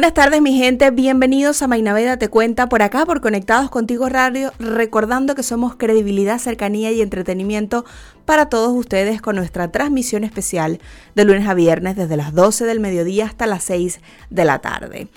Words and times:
Buenas 0.00 0.14
tardes 0.14 0.40
mi 0.40 0.56
gente, 0.56 0.90
bienvenidos 0.90 1.60
a 1.60 1.66
Mainaveda 1.66 2.16
Te 2.16 2.28
Cuenta 2.28 2.70
por 2.70 2.80
acá, 2.80 3.04
por 3.04 3.20
Conectados 3.20 3.68
Contigo 3.68 4.08
Radio, 4.08 4.50
recordando 4.58 5.34
que 5.34 5.42
somos 5.42 5.76
credibilidad, 5.76 6.38
cercanía 6.38 6.90
y 6.90 7.02
entretenimiento 7.02 7.84
para 8.24 8.48
todos 8.48 8.72
ustedes 8.72 9.20
con 9.20 9.36
nuestra 9.36 9.70
transmisión 9.70 10.24
especial 10.24 10.80
de 11.14 11.24
lunes 11.26 11.46
a 11.46 11.52
viernes 11.52 11.96
desde 11.96 12.16
las 12.16 12.32
12 12.32 12.64
del 12.64 12.80
mediodía 12.80 13.26
hasta 13.26 13.44
las 13.44 13.62
6 13.64 14.00
de 14.30 14.44
la 14.46 14.60
tarde. 14.60 15.08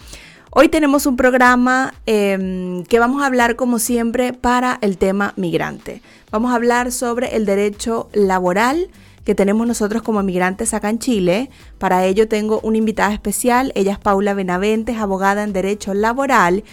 Hoy 0.52 0.68
tenemos 0.68 1.06
un 1.06 1.16
programa 1.16 1.94
em, 2.06 2.84
que 2.84 3.00
vamos 3.00 3.24
a 3.24 3.28
hablar 3.28 3.56
como 3.56 3.80
siempre 3.80 4.34
para 4.34 4.80
el 4.82 4.98
tema 4.98 5.32
migrante. 5.38 6.02
Vamos 6.30 6.52
a 6.52 6.56
hablar 6.56 6.92
sobre 6.92 7.38
el 7.38 7.46
derecho 7.46 8.10
laboral 8.12 8.90
que 9.24 9.36
tenemos 9.36 9.68
nosotros 9.68 10.02
como 10.02 10.22
migrantes 10.24 10.74
acá 10.74 10.90
en 10.90 11.00
Chile. 11.00 11.50
Para 11.78 12.06
ello 12.06 12.28
tengo 12.28 12.60
una 12.64 12.78
invitada 12.78 13.14
especial, 13.14 13.72
ella 13.76 13.94
es 13.94 14.00
Paula 14.00 14.34
Benaventes, 14.34 14.98
abogada 14.98 15.44
en 15.44 15.54
Derecho 15.54 15.94
Laboral 15.94 16.64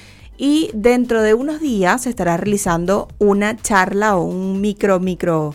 y 0.42 0.70
dentro 0.72 1.20
de 1.20 1.34
unos 1.34 1.60
días 1.60 2.02
se 2.02 2.08
estará 2.08 2.38
realizando 2.38 3.08
una 3.18 3.58
charla 3.58 4.16
o 4.16 4.22
un 4.22 4.62
micro, 4.62 4.98
micro, 4.98 5.54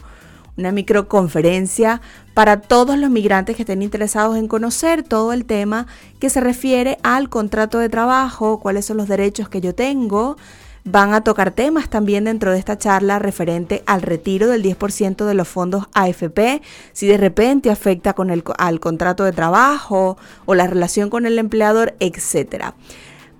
una 0.57 0.71
microconferencia 0.71 2.01
para 2.35 2.61
todos 2.61 2.95
los 2.95 3.09
migrantes 3.09 3.55
que 3.55 3.63
estén 3.63 3.81
interesados 3.81 4.37
en 4.37 4.47
conocer 4.47 5.01
todo 5.01 5.33
el 5.33 5.45
tema 5.45 5.87
que 6.19 6.29
se 6.29 6.39
refiere 6.39 6.99
al 7.01 7.29
contrato 7.29 7.79
de 7.79 7.89
trabajo, 7.89 8.59
cuáles 8.59 8.85
son 8.85 8.97
los 8.97 9.07
derechos 9.07 9.49
que 9.49 9.59
yo 9.59 9.73
tengo, 9.73 10.37
Van 10.87 11.15
a 11.15 11.23
tocar 11.23 11.49
temas 11.49 11.89
también 11.89 12.25
dentro 12.25 12.51
de 12.51 12.59
esta 12.59 12.77
charla 12.77 13.17
referente 13.17 13.81
al 13.87 14.03
retiro 14.03 14.47
del 14.47 14.61
10% 14.61 15.25
de 15.25 15.33
los 15.33 15.47
fondos 15.47 15.87
AFP, 15.93 16.61
si 16.93 17.07
de 17.07 17.17
repente 17.17 17.71
afecta 17.71 18.13
con 18.13 18.29
el, 18.29 18.43
al 18.59 18.79
contrato 18.79 19.23
de 19.23 19.31
trabajo 19.31 20.15
o 20.45 20.53
la 20.53 20.67
relación 20.67 21.09
con 21.09 21.25
el 21.25 21.39
empleador, 21.39 21.95
etcétera. 21.99 22.75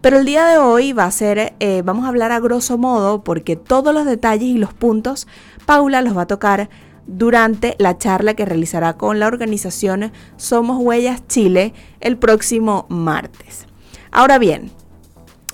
Pero 0.01 0.17
el 0.17 0.25
día 0.25 0.47
de 0.47 0.57
hoy 0.57 0.91
va 0.91 1.05
a 1.05 1.11
ser, 1.11 1.53
eh, 1.59 1.83
vamos 1.85 2.05
a 2.05 2.07
hablar 2.07 2.31
a 2.31 2.39
grosso 2.39 2.79
modo, 2.79 3.23
porque 3.23 3.55
todos 3.55 3.93
los 3.93 4.05
detalles 4.05 4.49
y 4.49 4.57
los 4.57 4.73
puntos 4.73 5.27
Paula 5.67 6.01
los 6.01 6.17
va 6.17 6.23
a 6.23 6.27
tocar 6.27 6.69
durante 7.05 7.75
la 7.77 7.99
charla 7.99 8.33
que 8.33 8.45
realizará 8.45 8.97
con 8.97 9.19
la 9.19 9.27
organización 9.27 10.11
Somos 10.37 10.79
Huellas 10.81 11.27
Chile 11.27 11.75
el 11.99 12.17
próximo 12.17 12.87
martes. 12.89 13.67
Ahora 14.09 14.39
bien, 14.39 14.71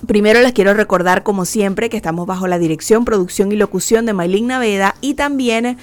Primero 0.06 0.40
les 0.40 0.52
quiero 0.52 0.74
recordar, 0.74 1.22
como 1.22 1.44
siempre, 1.44 1.88
que 1.88 1.96
estamos 1.96 2.26
bajo 2.26 2.48
la 2.48 2.58
dirección, 2.58 3.04
producción 3.04 3.52
y 3.52 3.56
locución 3.56 4.04
de 4.04 4.12
Maylin 4.12 4.48
Naveda 4.48 4.96
y 5.00 5.14
también 5.14 5.78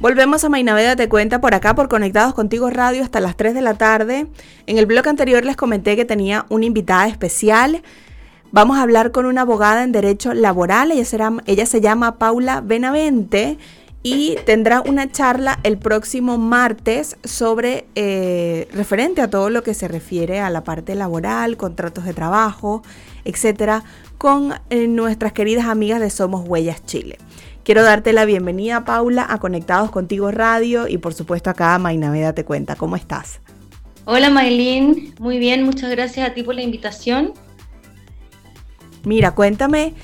Volvemos 0.03 0.43
a 0.43 0.49
Mainaveda 0.49 0.97
Te 0.97 1.09
Cuenta 1.09 1.41
por 1.41 1.55
acá, 1.55 1.77
por 1.77 1.89
Conectados 1.89 2.35
Contigo 2.35 2.71
Radio 2.71 3.05
hasta 3.05 3.21
las 3.21 3.37
3 3.37 3.55
de 3.55 3.61
la 3.61 3.75
tarde. 3.75 4.27
En 4.67 4.79
el 4.79 4.87
blog 4.87 5.07
anterior 5.07 5.45
les 5.45 5.55
comenté 5.55 5.95
que 5.95 6.05
tenía 6.05 6.45
una 6.49 6.67
invitada 6.67 7.07
especial. 7.07 7.85
Vamos 8.51 8.79
a 8.79 8.83
hablar 8.83 9.13
con 9.13 9.27
una 9.27 9.43
abogada 9.43 9.85
en 9.85 9.93
Derecho 9.93 10.35
Laboral. 10.35 10.91
Ella, 10.91 11.05
será, 11.05 11.33
ella 11.47 11.67
se 11.67 11.81
llama 11.81 12.19
Paula 12.19 12.61
Benavente 12.63 13.59
y 14.03 14.35
tendrá 14.45 14.81
una 14.81 15.09
charla 15.13 15.61
el 15.63 15.79
próximo 15.79 16.37
martes 16.37 17.17
sobre 17.23 17.87
eh, 17.95 18.67
referente 18.73 19.21
a 19.21 19.31
todo 19.31 19.51
lo 19.51 19.63
que 19.63 19.73
se 19.73 19.87
refiere 19.87 20.41
a 20.41 20.51
la 20.51 20.65
parte 20.65 20.97
laboral, 20.97 21.57
contratos 21.57 22.05
de 22.05 22.13
trabajo, 22.13 22.83
etcétera, 23.25 23.85
con 24.19 24.53
eh, 24.71 24.89
nuestras 24.89 25.33
queridas 25.33 25.67
amigas 25.67 26.01
de 26.01 26.11
Somos 26.11 26.43
Huellas 26.49 26.85
Chile. 26.85 27.19
Quiero 27.65 27.85
darte 27.85 28.13
la 28.13 28.25
bienvenida, 28.25 28.85
Paula, 28.85 29.25
a 29.29 29.39
Conectados 29.39 29.93
Contigo 29.93 30.33
Radio 30.33 30.89
y 30.89 30.99
por 30.99 31.15
supuesto 31.15 31.49
acá 31.49 31.77
a 31.77 31.79
Mainaveda 31.79 32.33
Te 32.33 32.45
Cuenta. 32.45 32.75
¿Cómo 32.75 32.97
estás? 32.97 33.41
Hola, 34.05 34.31
Maylin. 34.31 35.15
Muy 35.21 35.39
bien, 35.39 35.63
muchas 35.63 35.89
gracias 35.93 36.29
a 36.29 36.35
ti 36.35 36.43
por 36.43 36.57
la 36.57 36.63
invitación. 36.63 37.35
Mira, 39.05 39.37
cuéntame 39.37 39.95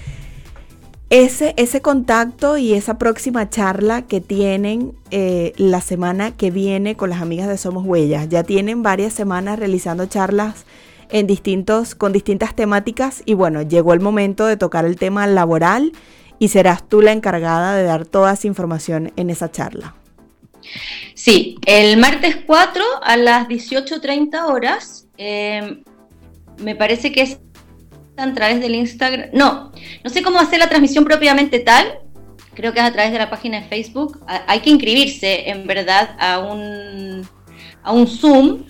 ese, 1.10 1.54
ese 1.56 1.80
contacto 1.80 2.58
y 2.58 2.74
esa 2.74 2.96
próxima 2.96 3.50
charla 3.50 4.02
que 4.02 4.20
tienen 4.20 4.92
eh, 5.10 5.52
la 5.56 5.80
semana 5.80 6.36
que 6.36 6.52
viene 6.52 6.96
con 6.96 7.10
las 7.10 7.20
amigas 7.20 7.48
de 7.48 7.58
Somos 7.58 7.84
Huellas. 7.84 8.28
Ya 8.28 8.44
tienen 8.44 8.84
varias 8.84 9.14
semanas 9.14 9.58
realizando 9.58 10.06
charlas 10.06 10.64
en 11.10 11.26
distintos, 11.26 11.96
con 11.96 12.12
distintas 12.12 12.54
temáticas 12.54 13.22
y 13.24 13.34
bueno, 13.34 13.62
llegó 13.62 13.94
el 13.94 14.00
momento 14.00 14.46
de 14.46 14.56
tocar 14.56 14.84
el 14.84 14.94
tema 14.94 15.26
laboral 15.26 15.90
y 16.38 16.48
serás 16.48 16.88
tú 16.88 17.02
la 17.02 17.12
encargada 17.12 17.76
de 17.76 17.84
dar 17.84 18.06
toda 18.06 18.32
esa 18.32 18.46
información 18.46 19.12
en 19.16 19.30
esa 19.30 19.50
charla. 19.50 19.94
Sí, 21.14 21.56
el 21.66 21.96
martes 21.96 22.36
4 22.46 22.84
a 23.02 23.16
las 23.16 23.48
18.30 23.48 24.44
horas, 24.46 25.06
em, 25.16 25.82
me 26.58 26.74
parece 26.74 27.12
que 27.12 27.22
es 27.22 27.38
a 28.16 28.32
través 28.34 28.60
del 28.60 28.74
Instagram, 28.74 29.30
no, 29.32 29.72
no 30.02 30.10
sé 30.10 30.22
cómo 30.22 30.40
hacer 30.40 30.58
la 30.58 30.68
transmisión 30.68 31.04
propiamente 31.04 31.60
tal, 31.60 32.00
creo 32.54 32.72
que 32.72 32.80
es 32.80 32.84
a 32.84 32.92
través 32.92 33.12
de 33.12 33.18
la 33.18 33.30
página 33.30 33.60
de 33.60 33.68
Facebook, 33.68 34.20
hay 34.26 34.60
que 34.60 34.70
inscribirse 34.70 35.48
en 35.48 35.66
verdad 35.66 36.16
a 36.18 36.40
un, 36.40 37.28
a 37.84 37.92
un 37.92 38.06
Zoom 38.08 38.64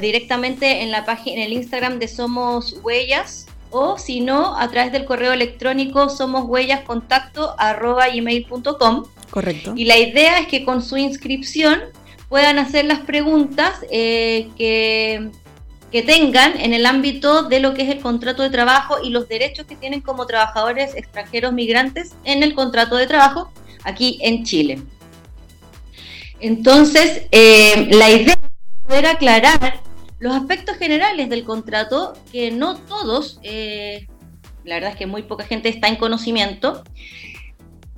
directamente 0.00 0.82
en 0.82 0.92
la 0.92 1.04
página, 1.04 1.42
en 1.42 1.42
el 1.48 1.52
Instagram 1.54 1.98
de 1.98 2.06
Somos 2.06 2.76
Huellas 2.84 3.46
o 3.72 3.98
si 3.98 4.20
no, 4.20 4.56
a 4.56 4.70
través 4.70 4.92
del 4.92 5.04
correo 5.04 5.32
electrónico 5.32 6.08
somos 6.08 6.46
gmail.com. 6.46 7.04
Correcto. 9.30 9.72
Y 9.74 9.86
la 9.86 9.98
idea 9.98 10.38
es 10.38 10.46
que 10.46 10.64
con 10.64 10.82
su 10.82 10.96
inscripción 10.96 11.80
puedan 12.28 12.58
hacer 12.58 12.84
las 12.84 13.00
preguntas 13.00 13.72
eh, 13.90 14.50
que, 14.56 15.30
que 15.90 16.02
tengan 16.02 16.60
en 16.60 16.74
el 16.74 16.86
ámbito 16.86 17.42
de 17.42 17.60
lo 17.60 17.74
que 17.74 17.82
es 17.82 17.88
el 17.88 18.00
contrato 18.00 18.42
de 18.42 18.50
trabajo 18.50 18.96
y 19.02 19.10
los 19.10 19.28
derechos 19.28 19.66
que 19.66 19.76
tienen 19.76 20.02
como 20.02 20.26
trabajadores 20.26 20.94
extranjeros 20.94 21.52
migrantes 21.52 22.14
en 22.24 22.42
el 22.42 22.54
contrato 22.54 22.96
de 22.96 23.06
trabajo 23.06 23.50
aquí 23.84 24.18
en 24.22 24.44
Chile. 24.44 24.82
Entonces, 26.40 27.22
eh, 27.30 27.88
la 27.92 28.10
idea 28.10 28.34
es 28.34 28.86
poder 28.86 29.06
aclarar 29.06 29.80
los 30.22 30.36
aspectos 30.36 30.76
generales 30.76 31.28
del 31.28 31.42
contrato, 31.42 32.12
que 32.30 32.52
no 32.52 32.76
todos, 32.76 33.40
eh, 33.42 34.06
la 34.62 34.76
verdad 34.76 34.92
es 34.92 34.96
que 34.96 35.06
muy 35.06 35.22
poca 35.22 35.42
gente 35.42 35.68
está 35.68 35.88
en 35.88 35.96
conocimiento, 35.96 36.84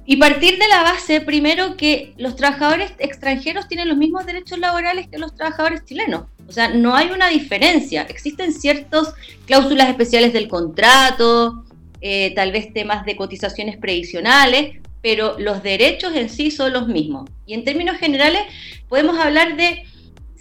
y 0.06 0.16
partir 0.16 0.58
de 0.58 0.66
la 0.68 0.82
base, 0.82 1.20
primero, 1.20 1.76
que 1.76 2.14
los 2.16 2.34
trabajadores 2.34 2.94
extranjeros 2.98 3.68
tienen 3.68 3.88
los 3.88 3.98
mismos 3.98 4.24
derechos 4.24 4.58
laborales 4.58 5.06
que 5.08 5.18
los 5.18 5.34
trabajadores 5.34 5.84
chilenos. 5.84 6.22
O 6.48 6.52
sea, 6.52 6.68
no 6.68 6.94
hay 6.94 7.10
una 7.10 7.28
diferencia. 7.28 8.02
Existen 8.08 8.54
ciertas 8.54 9.12
cláusulas 9.44 9.90
especiales 9.90 10.32
del 10.32 10.48
contrato, 10.48 11.64
eh, 12.00 12.32
tal 12.34 12.52
vez 12.52 12.72
temas 12.72 13.04
de 13.04 13.16
cotizaciones 13.16 13.76
previsionales, 13.76 14.78
pero 15.02 15.38
los 15.38 15.62
derechos 15.62 16.14
en 16.14 16.30
sí 16.30 16.50
son 16.50 16.72
los 16.72 16.88
mismos. 16.88 17.28
Y 17.44 17.52
en 17.52 17.64
términos 17.64 17.98
generales 17.98 18.42
podemos 18.88 19.18
hablar 19.18 19.56
de 19.56 19.84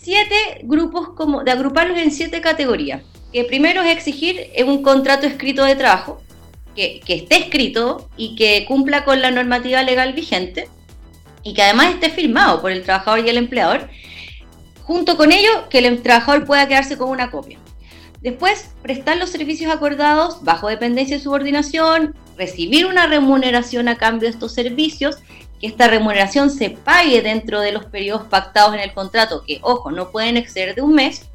siete 0.04 0.36
grupos, 0.64 1.10
como, 1.16 1.44
de 1.44 1.52
agruparlos 1.52 1.98
en 1.98 2.12
siete 2.12 2.42
categorías. 2.42 3.02
Que 3.32 3.46
primero 3.46 3.82
es 3.82 3.92
exigir 3.92 4.52
un 4.66 4.84
contrato 4.84 5.26
escrito 5.26 5.64
de 5.64 5.76
trabajo, 5.76 6.22
que, 6.76 7.00
que 7.06 7.16
esté 7.16 7.38
escrito 7.38 8.10
y 8.18 8.36
que 8.36 8.66
cumpla 8.68 9.06
con 9.06 9.22
la 9.22 9.32
normativa 9.32 9.82
legal 9.82 10.14
vigente 10.14 10.68
y 11.42 11.54
que 11.54 11.62
además 11.62 11.94
esté 11.94 12.10
firmado 12.10 12.62
por 12.62 12.72
el 12.72 12.84
trabajador 12.84 13.26
y 13.26 13.30
el 13.30 13.38
empleador. 13.38 13.90
Junto 14.84 15.18
con 15.18 15.32
ello, 15.32 15.70
que 15.70 15.80
el 15.80 16.02
trabajador 16.02 16.46
pueda 16.46 16.68
quedarse 16.68 16.98
con 16.98 17.10
una 17.10 17.32
copia. 17.32 17.60
Después, 18.22 18.72
prestar 18.82 19.18
los 19.18 19.30
servicios 19.30 19.72
acordados 19.72 20.44
bajo 20.44 20.70
dependencia 20.70 21.18
y 21.18 21.20
subordinación, 21.20 22.16
recibir 22.38 22.86
una 22.86 23.08
remuneración 23.08 23.88
a 23.88 23.98
cambio 23.98 24.28
de 24.28 24.34
estos 24.34 24.54
servicios, 24.54 25.18
que 25.64 25.70
esta 25.70 25.88
remuneración 25.88 26.50
se 26.50 26.72
pague 26.72 27.22
dentro 27.22 27.62
de 27.62 27.72
los 27.72 27.86
periodos 27.86 28.28
pactados 28.28 28.74
en 28.74 28.82
el 28.82 28.92
contrato, 28.92 29.46
que, 29.48 29.60
ojo, 29.62 29.92
no 29.92 30.12
pueden 30.12 30.36
exceder 30.36 30.76
de 30.76 30.82
un 30.82 30.94
mes, 30.94 31.30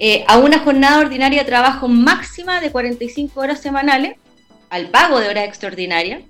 eh, 0.00 0.24
a 0.26 0.38
una 0.38 0.58
jornada 0.58 0.98
ordinaria 0.98 1.42
de 1.42 1.46
trabajo 1.48 1.86
máxima 1.86 2.60
de 2.60 2.72
45 2.72 3.40
horas 3.40 3.60
semanales, 3.60 4.16
al 4.70 4.88
pago 4.88 5.20
de 5.20 5.28
horas 5.28 5.44
extraordinarias, 5.44 6.24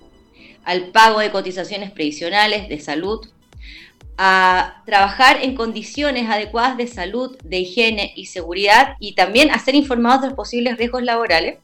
al 0.64 0.88
pago 0.88 1.20
de 1.20 1.30
cotizaciones 1.30 1.90
previsionales, 1.92 2.68
de 2.68 2.78
salud, 2.78 3.26
a 4.18 4.82
trabajar 4.84 5.38
en 5.40 5.54
condiciones 5.54 6.28
adecuadas 6.28 6.76
de 6.76 6.88
salud, 6.88 7.38
de 7.42 7.60
higiene 7.60 8.12
y 8.16 8.26
seguridad 8.26 8.96
y 9.00 9.14
también 9.14 9.50
a 9.50 9.58
ser 9.58 9.76
informados 9.76 10.20
de 10.20 10.26
los 10.26 10.36
posibles 10.36 10.76
riesgos 10.76 11.04
laborales, 11.04 11.56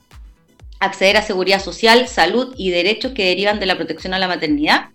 acceder 0.80 1.18
a 1.18 1.22
seguridad 1.22 1.60
social, 1.60 2.08
salud 2.08 2.54
y 2.56 2.70
derechos 2.70 3.12
que 3.12 3.26
derivan 3.26 3.60
de 3.60 3.66
la 3.66 3.76
protección 3.76 4.14
a 4.14 4.18
la 4.18 4.26
maternidad, 4.26 4.86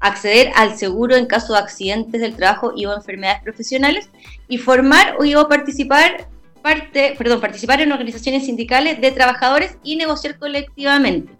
acceder 0.00 0.52
al 0.54 0.76
seguro 0.76 1.16
en 1.16 1.26
caso 1.26 1.52
de 1.52 1.60
accidentes 1.60 2.20
del 2.20 2.36
trabajo 2.36 2.72
y 2.76 2.84
o 2.86 2.94
enfermedades 2.94 3.42
profesionales 3.42 4.10
y 4.48 4.58
formar 4.58 5.16
o 5.18 5.40
o 5.40 5.48
participar 5.48 6.28
parte, 6.62 7.14
perdón, 7.18 7.40
participar 7.40 7.80
en 7.80 7.92
organizaciones 7.92 8.46
sindicales 8.46 9.00
de 9.00 9.12
trabajadores 9.12 9.76
y 9.82 9.96
negociar 9.96 10.38
colectivamente. 10.38 11.32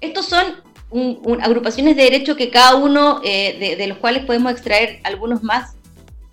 Estos 0.00 0.26
son 0.26 0.62
agrupaciones 1.40 1.96
de 1.96 2.02
derecho 2.02 2.36
que 2.36 2.50
cada 2.50 2.76
uno 2.76 3.20
eh, 3.24 3.76
de, 3.78 3.86
los 3.86 3.98
cuales 3.98 4.24
podemos 4.24 4.52
extraer 4.52 5.00
algunos 5.02 5.42
más, 5.42 5.76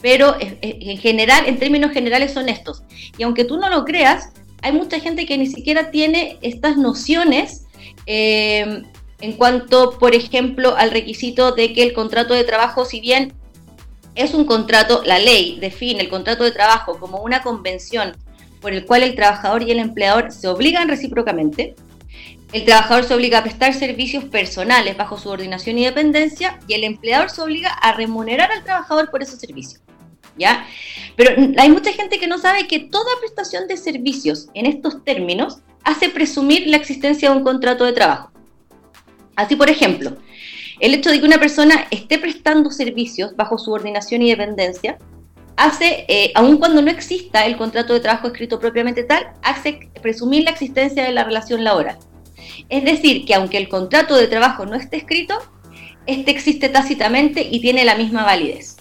pero 0.02 0.36
en 0.40 0.98
general, 0.98 1.46
en 1.48 1.58
términos 1.58 1.92
generales 1.92 2.34
son 2.34 2.50
estos. 2.50 2.84
Y 3.18 3.24
aunque 3.24 3.46
tú 3.46 3.58
no 3.58 3.70
lo 3.70 3.86
creas, 3.86 4.30
hay 4.62 4.74
mucha 4.74 5.00
gente 5.00 5.26
que 5.26 5.38
ni 5.38 5.48
siquiera 5.48 5.90
tiene 5.90 6.38
estas 6.42 6.78
nociones 6.78 7.66
eh, 8.06 8.84
en 9.22 9.34
cuanto, 9.34 9.98
por 9.98 10.16
ejemplo, 10.16 10.76
al 10.76 10.92
requisito 10.92 11.52
de 11.52 11.74
que 11.74 11.84
el 11.84 11.94
contrato 11.94 12.34
de 12.34 12.44
trabajo, 12.44 12.86
si 12.86 13.00
bien 13.00 13.34
es 14.16 14.34
un 14.34 14.46
contrato, 14.46 15.04
la 15.06 15.20
ley 15.20 15.58
define 15.60 16.02
el 16.02 16.10
contrato 16.10 16.44
de 16.44 16.52
trabajo 16.52 17.00
como 17.00 17.22
una 17.22 17.42
convención 17.42 18.18
por 18.60 18.74
el 18.74 18.86
cual 18.86 19.04
el 19.04 19.16
trabajador 19.16 19.64
y 19.64 19.72
el 19.72 19.80
empleador 19.80 20.32
se 20.32 20.48
obligan 20.48 20.88
recíprocamente, 20.88 21.76
el 22.52 22.66
trabajador 22.66 23.06
se 23.06 23.14
obliga 23.14 23.40
a 23.40 23.44
prestar 23.44 23.74
servicios 23.74 24.26
personales 24.26 24.98
bajo 24.98 25.18
subordinación 25.18 25.78
y 25.78 25.86
dependencia 25.86 26.60
y 26.68 26.74
el 26.74 26.84
empleador 26.84 27.30
se 27.30 27.42
obliga 27.42 27.70
a 27.70 27.94
remunerar 27.94 28.52
al 28.52 28.64
trabajador 28.64 29.10
por 29.10 29.24
esos 29.24 29.40
servicios. 29.40 29.82
¿Ya? 30.38 30.66
Pero 31.16 31.32
hay 31.58 31.70
mucha 31.70 31.92
gente 31.92 32.20
que 32.20 32.28
no 32.28 32.38
sabe 32.38 32.68
que 32.68 32.80
toda 32.80 33.20
prestación 33.20 33.68
de 33.68 33.78
servicios 33.78 34.48
en 34.54 34.66
estos 34.66 35.04
términos 35.04 35.60
hace 35.84 36.10
presumir 36.10 36.68
la 36.68 36.78
existencia 36.78 37.30
de 37.30 37.38
un 37.38 37.44
contrato 37.44 37.86
de 37.86 37.94
trabajo. 37.94 38.31
Así, 39.36 39.56
por 39.56 39.70
ejemplo, 39.70 40.18
el 40.80 40.94
hecho 40.94 41.12
de 41.12 41.20
que 41.20 41.26
una 41.26 41.40
persona 41.40 41.88
esté 41.92 42.18
prestando 42.18 42.72
servicios 42.72 43.36
bajo 43.36 43.58
subordinación 43.58 44.22
y 44.24 44.30
dependencia 44.30 44.98
hace, 45.56 46.06
eh, 46.08 46.32
aun 46.36 46.58
cuando 46.58 46.82
no 46.82 46.90
exista 46.90 47.46
el 47.46 47.56
contrato 47.56 47.94
de 47.94 48.00
trabajo 48.00 48.28
escrito 48.28 48.60
propiamente 48.60 49.04
tal, 49.04 49.32
hace 49.44 49.90
presumir 50.02 50.44
la 50.44 50.52
existencia 50.52 51.04
de 51.04 51.12
la 51.12 51.24
relación 51.24 51.64
laboral. 51.64 51.98
Es 52.70 52.84
decir, 52.84 53.26
que 53.26 53.36
aunque 53.36 53.58
el 53.58 53.70
contrato 53.70 54.16
de 54.16 54.28
trabajo 54.28 54.66
no 54.66 54.76
esté 54.76 54.98
escrito, 54.98 55.38
este 56.08 56.32
existe 56.32 56.70
tácitamente 56.70 57.48
y 57.50 57.60
tiene 57.60 57.86
la 57.86 57.96
misma 57.96 58.24
validez. 58.24 58.78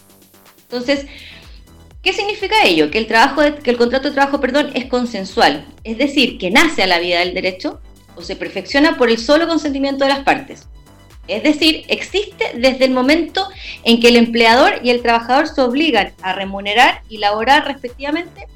Entonces, 0.62 1.06
¿qué 2.02 2.12
significa 2.12 2.64
ello? 2.64 2.90
Que 2.90 2.98
el, 2.98 3.06
trabajo 3.06 3.42
que 3.62 3.70
el 3.70 3.76
contrato 3.76 4.08
de 4.08 4.14
trabajo 4.14 4.40
perdón, 4.40 4.70
es 4.74 4.86
consensual, 4.86 5.66
es 5.84 5.98
decir, 5.98 6.38
que 6.38 6.50
nace 6.50 6.82
a 6.82 6.86
la 6.86 6.98
vida 6.98 7.18
del 7.20 7.34
derecho 7.34 7.80
se 8.22 8.36
perfecciona 8.36 8.96
por 8.96 9.10
el 9.10 9.18
solo 9.18 9.48
consentimiento 9.48 10.04
de 10.04 10.10
las 10.10 10.20
partes. 10.20 10.68
Es 11.28 11.42
decir, 11.42 11.84
existe 11.88 12.52
desde 12.56 12.86
el 12.86 12.90
momento 12.90 13.48
en 13.84 14.00
que 14.00 14.08
el 14.08 14.16
empleador 14.16 14.80
y 14.82 14.90
el 14.90 15.00
trabajador 15.00 15.46
se 15.46 15.60
obligan 15.60 16.12
a 16.22 16.32
remunerar 16.32 17.02
y 17.08 17.18
laborar 17.18 17.66
respectivamente 17.66 18.46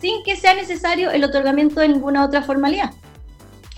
sin 0.00 0.22
que 0.24 0.36
sea 0.36 0.54
necesario 0.54 1.10
el 1.10 1.24
otorgamiento 1.24 1.80
de 1.80 1.88
ninguna 1.88 2.24
otra 2.24 2.42
formalidad. 2.42 2.90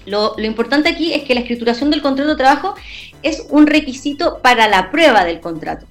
Lo, 0.07 0.35
importante 0.39 0.89
aquí 0.89 1.13
es 1.13 1.23
que 1.25 1.35
la 1.35 1.41
escrituración 1.41 1.91
del 1.91 2.03
contrato 2.03 2.31
de 2.31 2.37
trabajo 2.37 2.75
es 3.23 3.47
un 3.51 3.67
requisito 3.67 4.41
para 4.43 4.69
la 4.69 4.91
prueba 4.91 5.25
del 5.25 5.41
contrato. 5.41 5.87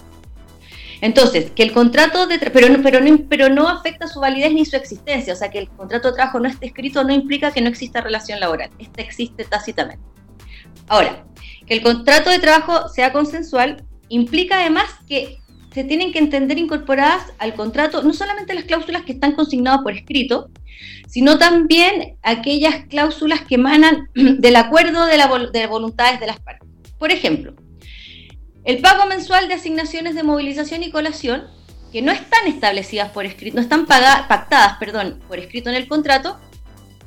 Entonces, 1.04 1.52
que 1.52 1.64
el 1.64 1.74
contrato 1.74 2.28
de 2.28 2.40
pero 2.40 2.70
no, 2.70 2.82
pero, 3.28 3.50
no, 3.50 3.68
afecta 3.68 4.08
su 4.08 4.22
validez 4.22 4.54
ni 4.54 4.64
su 4.64 4.78
existencia, 4.78 5.34
o 5.34 5.36
sea, 5.36 5.52
que 5.52 5.60
el 5.60 5.68
contrato 5.68 6.08
de 6.08 6.16
trabajo 6.16 6.40
no 6.40 6.48
esté 6.48 6.68
escrito 6.68 7.04
no 7.04 7.12
implica 7.12 7.52
que 7.52 7.60
no 7.60 7.68
exista 7.68 8.00
relación 8.00 8.40
laboral, 8.40 8.70
esta 8.80 9.02
existe 9.02 9.44
tácitamente. 9.44 10.02
Ahora, 10.88 11.26
que 11.68 11.74
el 11.74 11.84
contrato 11.84 12.30
de 12.30 12.40
trabajo 12.40 12.88
sea 12.88 13.12
consensual 13.12 13.84
implica 14.08 14.62
además 14.62 14.86
que 15.06 15.40
se 15.74 15.84
tienen 15.84 16.14
que 16.14 16.20
entender 16.20 16.58
incorporadas 16.58 17.34
al 17.38 17.54
contrato 17.54 18.02
no 18.04 18.14
solamente 18.14 18.54
las 18.54 18.64
cláusulas 18.64 19.04
que 19.04 19.12
están 19.12 19.34
consignadas 19.34 19.82
por 19.82 19.92
escrito, 19.92 20.52
sino 21.10 21.38
también 21.38 22.16
aquellas 22.22 22.86
cláusulas 22.86 23.42
que 23.42 23.56
emanan 23.56 24.08
del 24.16 24.56
acuerdo 24.56 25.06
de, 25.06 25.18
de 25.52 25.68
voluntades 25.68 26.22
de 26.22 26.28
las 26.28 26.40
partes. 26.40 26.70
Por 26.98 27.12
ejemplo, 27.12 27.56
el 28.66 28.80
pago 28.80 29.06
mensual 29.06 29.48
de 29.48 29.56
asignaciones 29.56 30.16
de 30.16 30.24
movilización 30.24 30.84
y 30.84 30.92
colación, 30.92 31.48
que 31.92 32.02
no 32.02 32.12
están 32.12 32.48
establecidas 32.48 33.12
por 33.12 33.26
escrito, 33.26 33.56
no 33.56 33.62
están 33.62 33.86
pactadas, 33.86 34.78
perdón, 34.80 35.20
por 35.28 35.38
escrito 35.38 35.70
en 35.70 35.76
el 35.76 35.88
contrato, 35.88 36.40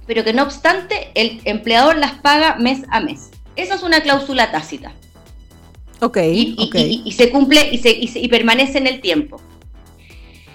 pero 0.06 0.22
que 0.22 0.32
no 0.32 0.42
obstante 0.42 1.10
el 1.14 1.40
empleador 1.44 1.96
las 1.96 2.12
paga 2.12 2.56
mes 2.56 2.82
a 2.90 3.00
mes. 3.00 3.30
Esa 3.56 3.74
es 3.74 3.82
una 3.82 4.00
cláusula 4.00 4.52
tácita. 4.52 4.92
Ok. 6.00 6.18
Y, 6.18 7.12
se 7.16 7.30
cumple 7.30 7.68
y, 7.72 7.78
se, 7.78 7.90
y 7.90 8.28
permanece 8.28 8.78
en 8.78 8.86
el 8.86 9.00
tiempo. 9.00 9.40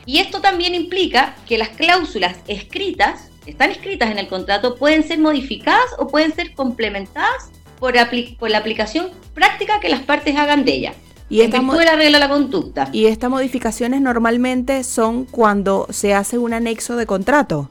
Y 0.05 0.19
esto 0.19 0.39
también 0.39 0.75
implica 0.75 1.35
que 1.47 1.57
las 1.57 1.69
cláusulas 1.69 2.37
escritas, 2.47 3.29
están 3.45 3.71
escritas 3.71 4.11
en 4.11 4.19
el 4.19 4.27
contrato, 4.27 4.75
pueden 4.75 5.03
ser 5.03 5.19
modificadas 5.19 5.95
o 5.97 6.07
pueden 6.07 6.33
ser 6.33 6.53
complementadas 6.53 7.51
por, 7.81 7.95
por 8.39 8.49
la 8.49 8.59
aplicación 8.59 9.09
práctica 9.33 9.81
que 9.81 9.89
las 9.89 10.01
partes 10.01 10.37
hagan 10.37 10.63
de 10.63 10.73
ella. 10.73 10.93
Y 11.29 11.41
esta 11.41 11.61
la 11.61 11.95
regla 11.95 12.19
la 12.19 12.29
conducta. 12.29 12.89
Y 12.91 13.07
estas 13.07 13.29
modificaciones 13.29 14.01
normalmente 14.01 14.83
son 14.83 15.25
cuando 15.25 15.87
se 15.89 16.13
hace 16.13 16.37
un 16.37 16.53
anexo 16.53 16.95
de 16.95 17.05
contrato. 17.05 17.69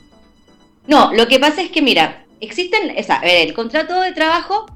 No, 0.87 1.13
lo 1.15 1.29
que 1.29 1.39
pasa 1.39 1.63
es 1.63 1.71
que, 1.71 1.83
mira, 1.83 2.25
existen, 2.41 2.97
o 2.99 3.03
sea, 3.03 3.17
el 3.19 3.53
contrato 3.53 4.01
de 4.01 4.13
trabajo 4.13 4.67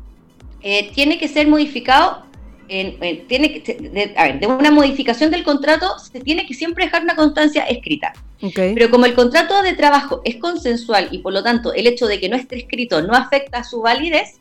eh, 0.60 0.92
tiene 0.94 1.18
que 1.18 1.28
ser 1.28 1.48
modificado, 1.48 2.24
tiene 2.68 3.62
que, 3.62 3.74
de, 3.74 4.14
a 4.16 4.24
ver, 4.24 4.40
de 4.40 4.46
una 4.46 4.70
modificación 4.70 5.30
del 5.30 5.44
contrato 5.44 5.98
se 5.98 6.20
tiene 6.20 6.46
que 6.46 6.54
siempre 6.54 6.84
dejar 6.84 7.02
una 7.02 7.16
constancia 7.16 7.64
escrita. 7.64 8.12
Pero 8.54 8.90
como 8.90 9.06
el 9.06 9.14
contrato 9.14 9.62
de 9.62 9.72
trabajo 9.72 10.20
es 10.24 10.36
consensual 10.36 11.08
y 11.10 11.18
por 11.18 11.32
lo 11.32 11.42
tanto 11.42 11.72
el 11.72 11.86
hecho 11.86 12.06
de 12.06 12.20
que 12.20 12.28
no 12.28 12.36
esté 12.36 12.56
escrito 12.58 13.00
no 13.00 13.14
afecta 13.14 13.58
a 13.58 13.64
su 13.64 13.80
validez, 13.80 14.40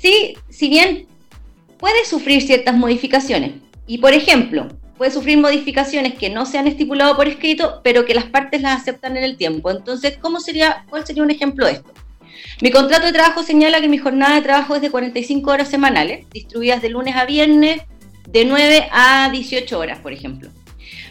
sí, 0.00 0.34
si 0.48 0.68
bien 0.68 1.06
puede 1.78 2.04
sufrir 2.04 2.42
ciertas 2.42 2.76
modificaciones. 2.76 3.52
Y 3.86 3.98
por 3.98 4.12
ejemplo, 4.12 4.68
puede 4.96 5.10
sufrir 5.10 5.38
modificaciones 5.38 6.14
que 6.14 6.28
no 6.28 6.44
se 6.44 6.58
han 6.58 6.66
estipulado 6.66 7.16
por 7.16 7.26
escrito, 7.26 7.80
pero 7.82 8.04
que 8.04 8.14
las 8.14 8.26
partes 8.26 8.60
las 8.60 8.80
aceptan 8.80 9.16
en 9.16 9.24
el 9.24 9.36
tiempo. 9.36 9.70
Entonces, 9.70 10.18
¿cómo 10.20 10.40
sería, 10.40 10.84
¿cuál 10.90 11.06
sería 11.06 11.22
un 11.22 11.30
ejemplo 11.30 11.66
de 11.66 11.72
esto? 11.72 11.90
Mi 12.60 12.70
contrato 12.70 13.06
de 13.06 13.12
trabajo 13.12 13.42
señala 13.42 13.80
que 13.80 13.88
mi 13.88 13.96
jornada 13.96 14.34
de 14.34 14.42
trabajo 14.42 14.76
es 14.76 14.82
de 14.82 14.90
45 14.90 15.50
horas 15.50 15.68
semanales, 15.68 16.26
distribuidas 16.30 16.82
de 16.82 16.90
lunes 16.90 17.16
a 17.16 17.24
viernes, 17.24 17.80
de 18.28 18.44
9 18.44 18.88
a 18.92 19.30
18 19.32 19.78
horas, 19.78 19.98
por 20.00 20.12
ejemplo. 20.12 20.50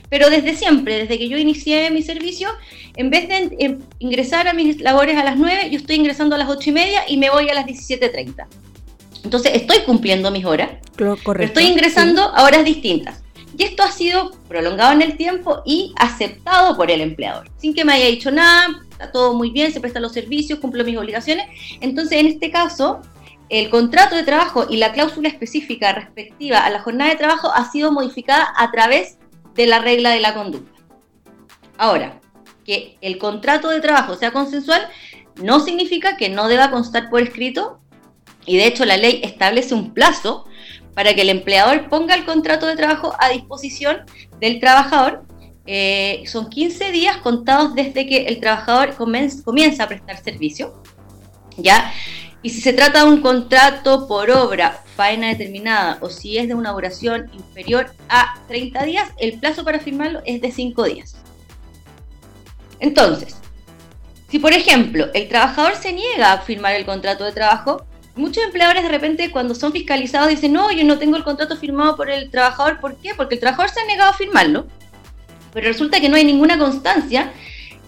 Pero 0.10 0.30
desde 0.30 0.56
siempre, 0.56 1.00
desde 1.00 1.18
que 1.18 1.28
yo 1.28 1.38
inicié 1.38 1.90
mi 1.92 2.02
servicio, 2.02 2.50
en 2.96 3.10
vez 3.10 3.28
de 3.28 3.80
ingresar 4.00 4.48
a 4.48 4.54
mis 4.54 4.82
labores 4.82 5.18
a 5.18 5.24
las 5.24 5.38
9, 5.38 5.70
yo 5.72 5.78
estoy 5.78 5.96
ingresando 5.96 6.36
a 6.36 6.38
las 6.38 6.50
8 6.50 6.70
y 6.70 6.74
media 6.74 7.02
y 7.08 7.18
me 7.18 7.30
voy 7.30 7.50
a 7.50 7.54
las 7.54 7.66
17.30. 7.66 8.48
Entonces 9.30 9.52
estoy 9.54 9.82
cumpliendo 9.86 10.32
mis 10.32 10.44
horas, 10.44 10.72
correcto, 10.98 11.22
pero 11.24 11.44
estoy 11.44 11.66
ingresando 11.66 12.24
a 12.24 12.46
horas 12.46 12.66
distintas. 12.66 13.22
Y 13.56 13.64
esto 13.64 13.84
ha 13.84 13.92
sido 13.92 14.32
prolongado 14.48 14.92
en 14.94 15.04
el 15.04 15.18
tiempo 15.18 15.62
y 15.68 15.94
aceptado 15.98 16.76
por 16.76 16.90
el 16.90 17.00
empleador, 17.00 17.48
sin 17.58 17.76
que 17.76 17.86
me 17.86 17.94
haya 17.94 18.08
dicho 18.08 18.32
nada, 18.32 18.82
está 18.90 19.12
todo 19.12 19.36
muy 19.36 19.52
bien, 19.52 19.72
se 19.72 19.80
prestan 19.80 20.02
los 20.02 20.14
servicios, 20.14 20.58
cumplo 20.58 20.84
mis 20.84 20.98
obligaciones. 20.98 21.46
Entonces, 21.80 22.18
en 22.18 22.26
este 22.26 22.50
caso, 22.50 23.02
el 23.50 23.70
contrato 23.70 24.16
de 24.16 24.24
trabajo 24.24 24.66
y 24.68 24.78
la 24.78 24.94
cláusula 24.94 25.30
específica 25.30 25.94
respectiva 25.94 26.66
a 26.66 26.72
la 26.72 26.82
jornada 26.82 27.12
de 27.12 27.18
trabajo 27.18 27.52
ha 27.54 27.70
sido 27.70 27.92
modificada 27.92 28.52
a 28.58 28.72
través 28.72 29.20
de 29.54 29.68
la 29.68 29.78
regla 29.78 30.10
de 30.10 30.22
la 30.22 30.34
conducta. 30.34 30.82
Ahora, 31.78 32.20
que 32.66 32.98
el 33.02 33.20
contrato 33.20 33.70
de 33.70 33.80
trabajo 33.80 34.16
sea 34.16 34.32
consensual 34.32 34.90
no 35.36 35.60
significa 35.60 36.18
que 36.18 36.30
no 36.30 36.48
deba 36.48 36.72
constar 36.72 37.12
por 37.12 37.22
escrito 37.22 37.80
y 38.46 38.58
de 38.58 38.68
hecho 38.68 38.86
la 38.86 38.98
ley 38.98 39.22
establece 39.24 39.74
un 39.74 39.94
plazo 39.94 40.46
para 40.94 41.14
que 41.14 41.22
el 41.22 41.30
empleador 41.30 41.90
ponga 41.90 42.16
el 42.16 42.26
contrato 42.26 42.66
de 42.68 42.76
trabajo 42.76 43.14
a 43.20 43.30
disposición 43.30 44.02
del 44.40 44.60
trabajador. 44.60 45.24
Eh, 45.66 46.24
son 46.26 46.50
15 46.50 46.92
días 46.92 47.18
contados 47.18 47.76
desde 47.76 48.08
que 48.08 48.26
el 48.26 48.40
trabajador 48.40 48.96
comienza 48.96 49.84
a 49.84 49.88
prestar 49.88 50.22
servicio. 50.24 50.82
¿ya? 51.58 51.94
Y 52.42 52.50
si 52.50 52.62
se 52.62 52.74
trata 52.74 53.04
de 53.04 53.12
un 53.12 53.22
contrato 53.22 54.08
por 54.08 54.32
obra, 54.32 54.84
faena 54.96 55.28
determinada, 55.28 55.98
o 56.02 56.10
si 56.10 56.38
es 56.38 56.48
de 56.48 56.56
una 56.56 56.72
duración 56.72 57.30
inferior 57.34 57.92
a 58.08 58.36
30 58.48 58.84
días, 58.86 59.10
el 59.18 59.40
plazo 59.40 59.64
para 59.64 59.80
firmarlo 59.80 60.22
es 60.26 60.42
de 60.42 60.52
5 60.52 60.84
días. 60.86 61.18
Entonces, 62.80 63.36
si 64.30 64.40
por 64.40 64.54
ejemplo 64.54 65.08
el 65.14 65.28
trabajador 65.28 65.76
se 65.76 65.92
niega 65.92 66.32
a 66.32 66.42
firmar 66.42 66.76
el 66.76 66.86
contrato 66.86 67.26
de 67.26 67.34
trabajo, 67.34 67.86
muchos 68.20 68.44
empleadores 68.44 68.84
de 68.84 68.90
repente 68.90 69.32
cuando 69.32 69.56
son 69.56 69.72
fiscalizados 69.72 70.30
dicen, 70.30 70.54
no, 70.54 70.72
yo 70.72 70.84
no 70.84 71.00
tengo 71.00 71.18
el 71.18 71.24
contrato 71.24 71.58
firmado 71.58 71.96
por 71.96 72.10
el 72.10 72.30
trabajador. 72.30 72.80
¿Por 72.80 72.98
qué? 72.98 73.16
Porque 73.16 73.36
el 73.36 73.42
trabajador 73.42 73.72
se 73.72 73.80
ha 73.80 73.86
negado 73.86 74.12
a 74.12 74.14
firmarlo. 74.14 74.68
Pero 75.54 75.68
resulta 75.68 76.00
que 76.00 76.10
no 76.10 76.16
hay 76.16 76.26
ninguna 76.26 76.60
constancia 76.60 77.32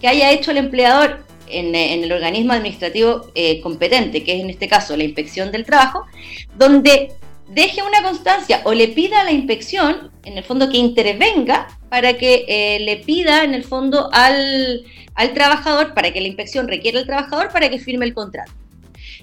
que 0.00 0.08
haya 0.08 0.32
hecho 0.32 0.50
el 0.50 0.56
empleador 0.56 1.24
en, 1.46 1.74
el 1.74 2.10
organismo 2.10 2.54
administrativo 2.54 3.30
eh, 3.34 3.60
competente, 3.60 4.24
que 4.24 4.34
es 4.34 4.40
en 4.40 4.50
este 4.50 4.68
caso 4.68 4.96
la 4.96 5.04
inspección 5.04 5.52
del 5.52 5.64
trabajo, 5.64 6.06
donde 6.56 7.12
deje 7.48 7.82
una 7.82 8.02
constancia 8.02 8.62
o 8.64 8.72
le 8.72 8.88
pida 8.88 9.20
a 9.20 9.24
la 9.24 9.32
inspección, 9.32 10.10
en 10.24 10.38
el 10.38 10.44
fondo, 10.44 10.70
que 10.70 10.78
intervenga 10.78 11.68
para 11.90 12.14
que 12.14 12.46
eh, 12.48 12.80
le 12.80 12.96
pida, 12.96 13.44
en 13.44 13.54
el 13.54 13.64
fondo, 13.64 14.08
al 14.12 14.84
trabajador, 15.34 15.94
para 15.94 16.12
que 16.12 16.20
la 16.20 16.28
inspección 16.28 16.66
requiera 16.66 16.98
al 16.98 17.06
trabajador 17.06 17.50
para 17.52 17.68
que 17.68 17.78
firme 17.78 18.06
el 18.06 18.14
contrato. 18.14 18.61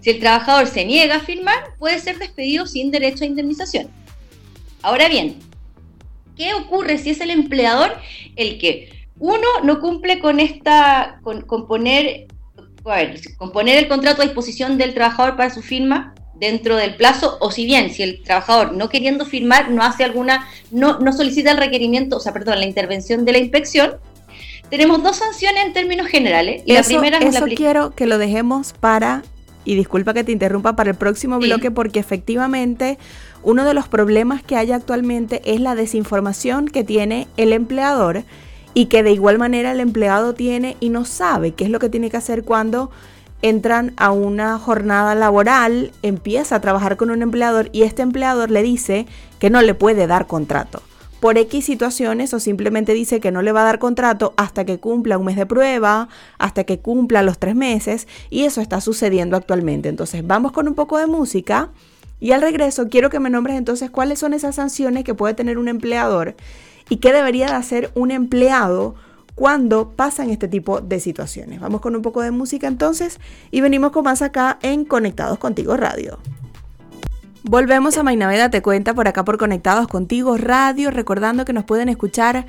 Si 0.01 0.10
el 0.10 0.20
trabajador 0.20 0.68
se 0.68 0.86
niega 0.86 1.18
a 1.18 1.20
firmar, 1.20 1.75
puede 1.77 2.00
ser 2.00 2.18
despedido 2.18 2.65
sin 2.65 2.91
derecho 2.91 3.24
a 3.24 3.27
indemnización. 3.27 3.89
Ahora 4.82 5.10
bien, 5.10 5.39
¿qué 6.38 6.53
ocurre 6.53 6.98
si 6.98 7.10
es 7.10 7.22
el 7.22 7.32
empleador 7.32 7.98
el 8.36 8.58
que 8.60 9.08
uno 9.20 9.48
no 9.63 9.82
cumple 9.82 10.20
con 10.20 10.39
esta, 10.39 11.20
con, 11.24 11.44
poner, 11.68 12.27
el 12.86 13.88
contrato 13.88 14.22
a 14.22 14.25
disposición 14.25 14.77
del 14.77 14.94
trabajador 14.94 15.36
para 15.36 15.50
su 15.50 15.62
firma 15.62 16.15
dentro 16.36 16.77
del 16.77 16.96
plazo, 16.96 17.38
o 17.41 17.51
si 17.51 17.65
bien, 17.65 17.94
si 17.94 18.01
el 18.01 18.24
trabajador 18.24 18.72
no 18.72 18.88
queriendo 18.88 19.25
firmar 19.25 19.70
no 19.72 19.84
hace 19.84 20.06
alguna, 20.06 20.48
no, 20.72 21.00
no 21.00 21.12
solicita 21.12 21.51
el 21.51 21.58
requerimiento, 21.58 22.15
o 22.15 22.20
sea, 22.22 22.32
perdón, 22.32 22.60
la 22.60 22.65
intervención 22.65 23.25
de 23.25 23.34
la 23.34 23.39
inspección, 23.39 23.98
tenemos 24.70 25.03
dos 25.03 25.18
sanciones 25.18 25.65
en 25.65 25.74
términos 25.74 26.08
generales. 26.08 26.63
Y 26.65 26.74
la 26.74 26.84
primera 26.84 27.18
es 27.18 27.36
eso 27.36 27.46
quiero 27.58 27.94
que 27.94 28.06
lo 28.06 28.18
dejemos 28.18 28.74
para 28.79 29.24
y 29.70 29.76
disculpa 29.76 30.16
que 30.16 30.24
te 30.24 30.32
interrumpa 30.32 30.76
para 30.76 30.90
el 30.90 30.96
próximo 30.96 31.38
bloque 31.38 31.70
porque 31.70 32.00
efectivamente 32.00 32.98
uno 33.44 33.64
de 33.64 33.76
los 33.76 33.88
problemas 33.88 34.42
que 34.42 34.56
hay 34.56 34.72
actualmente 34.72 35.44
es 35.46 35.62
la 35.62 35.76
desinformación 35.76 36.66
que 36.66 36.84
tiene 36.84 37.28
el 37.38 37.54
empleador 37.54 38.24
y 38.74 38.88
que 38.88 39.04
de 39.04 39.12
igual 39.12 39.38
manera 39.38 39.72
el 39.72 39.80
empleado 39.80 40.34
tiene 40.34 40.76
y 40.80 40.90
no 40.90 41.06
sabe 41.06 41.52
qué 41.52 41.66
es 41.66 41.70
lo 41.70 41.78
que 41.78 41.90
tiene 41.90 42.10
que 42.10 42.18
hacer 42.18 42.44
cuando 42.44 42.90
entran 43.44 43.94
a 43.98 44.10
una 44.10 44.58
jornada 44.58 45.14
laboral, 45.14 45.92
empieza 46.02 46.56
a 46.56 46.62
trabajar 46.62 46.98
con 46.98 47.12
un 47.12 47.22
empleador 47.22 47.70
y 47.72 47.84
este 47.84 48.02
empleador 48.02 48.50
le 48.50 48.64
dice 48.64 49.06
que 49.38 49.52
no 49.52 49.62
le 49.62 49.76
puede 49.76 50.08
dar 50.08 50.26
contrato 50.26 50.82
por 51.20 51.38
X 51.38 51.66
situaciones 51.66 52.34
o 52.34 52.40
simplemente 52.40 52.94
dice 52.94 53.20
que 53.20 53.32
no 53.32 53.42
le 53.42 53.52
va 53.52 53.62
a 53.62 53.66
dar 53.66 53.80
contrato 53.80 54.34
hasta 54.38 54.66
que 54.66 54.80
cumpla 54.80 55.18
un 55.18 55.26
mes 55.26 55.36
de 55.36 55.46
prueba, 55.46 56.10
hasta 56.38 56.64
que 56.64 56.80
cumpla 56.80 57.24
los 57.24 57.40
tres 57.40 57.56
meses 57.56 58.08
y 58.30 58.44
eso 58.44 58.62
está 58.62 58.82
sucediendo 58.82 59.36
actualmente. 59.36 59.90
Entonces 59.90 60.26
vamos 60.26 60.52
con 60.52 60.68
un 60.68 60.76
poco 60.76 60.98
de 60.98 61.08
música 61.08 61.70
y 62.20 62.32
al 62.32 62.42
regreso 62.42 62.90
quiero 62.90 63.10
que 63.10 63.20
me 63.20 63.30
nombres 63.30 63.58
entonces 63.58 63.90
cuáles 63.90 64.20
son 64.20 64.34
esas 64.34 64.56
sanciones 64.56 65.04
que 65.04 65.14
puede 65.14 65.34
tener 65.34 65.58
un 65.58 65.68
empleador 65.68 66.36
y 66.90 66.98
qué 66.98 67.14
debería 67.14 67.48
de 67.48 67.54
hacer 67.54 67.92
un 67.96 68.12
empleado 68.12 68.96
cuando 69.36 69.92
pasan 69.92 70.30
este 70.30 70.48
tipo 70.48 70.82
de 70.82 71.00
situaciones. 71.00 71.62
Vamos 71.62 71.82
con 71.82 71.96
un 71.96 72.02
poco 72.02 72.22
de 72.22 72.32
música 72.32 72.68
entonces 72.68 73.20
y 73.52 73.62
venimos 73.62 73.92
con 73.92 74.04
más 74.04 74.22
acá 74.22 74.58
en 74.62 74.84
Conectados 74.86 75.38
Contigo 75.38 75.78
Radio. 75.78 76.20
Volvemos 77.43 77.98
a 77.98 78.03
Mainaveda 78.03 78.50
Te 78.50 78.62
Cuenta 78.62 78.93
por 78.93 79.08
acá 79.08 79.24
por 79.24 79.38
Conectados 79.38 79.88
Contigo 79.88 80.36
Radio, 80.36 80.91
recordando 80.91 81.46
que 81.46 81.53
nos 81.53 81.63
pueden 81.63 81.88
escuchar 81.88 82.46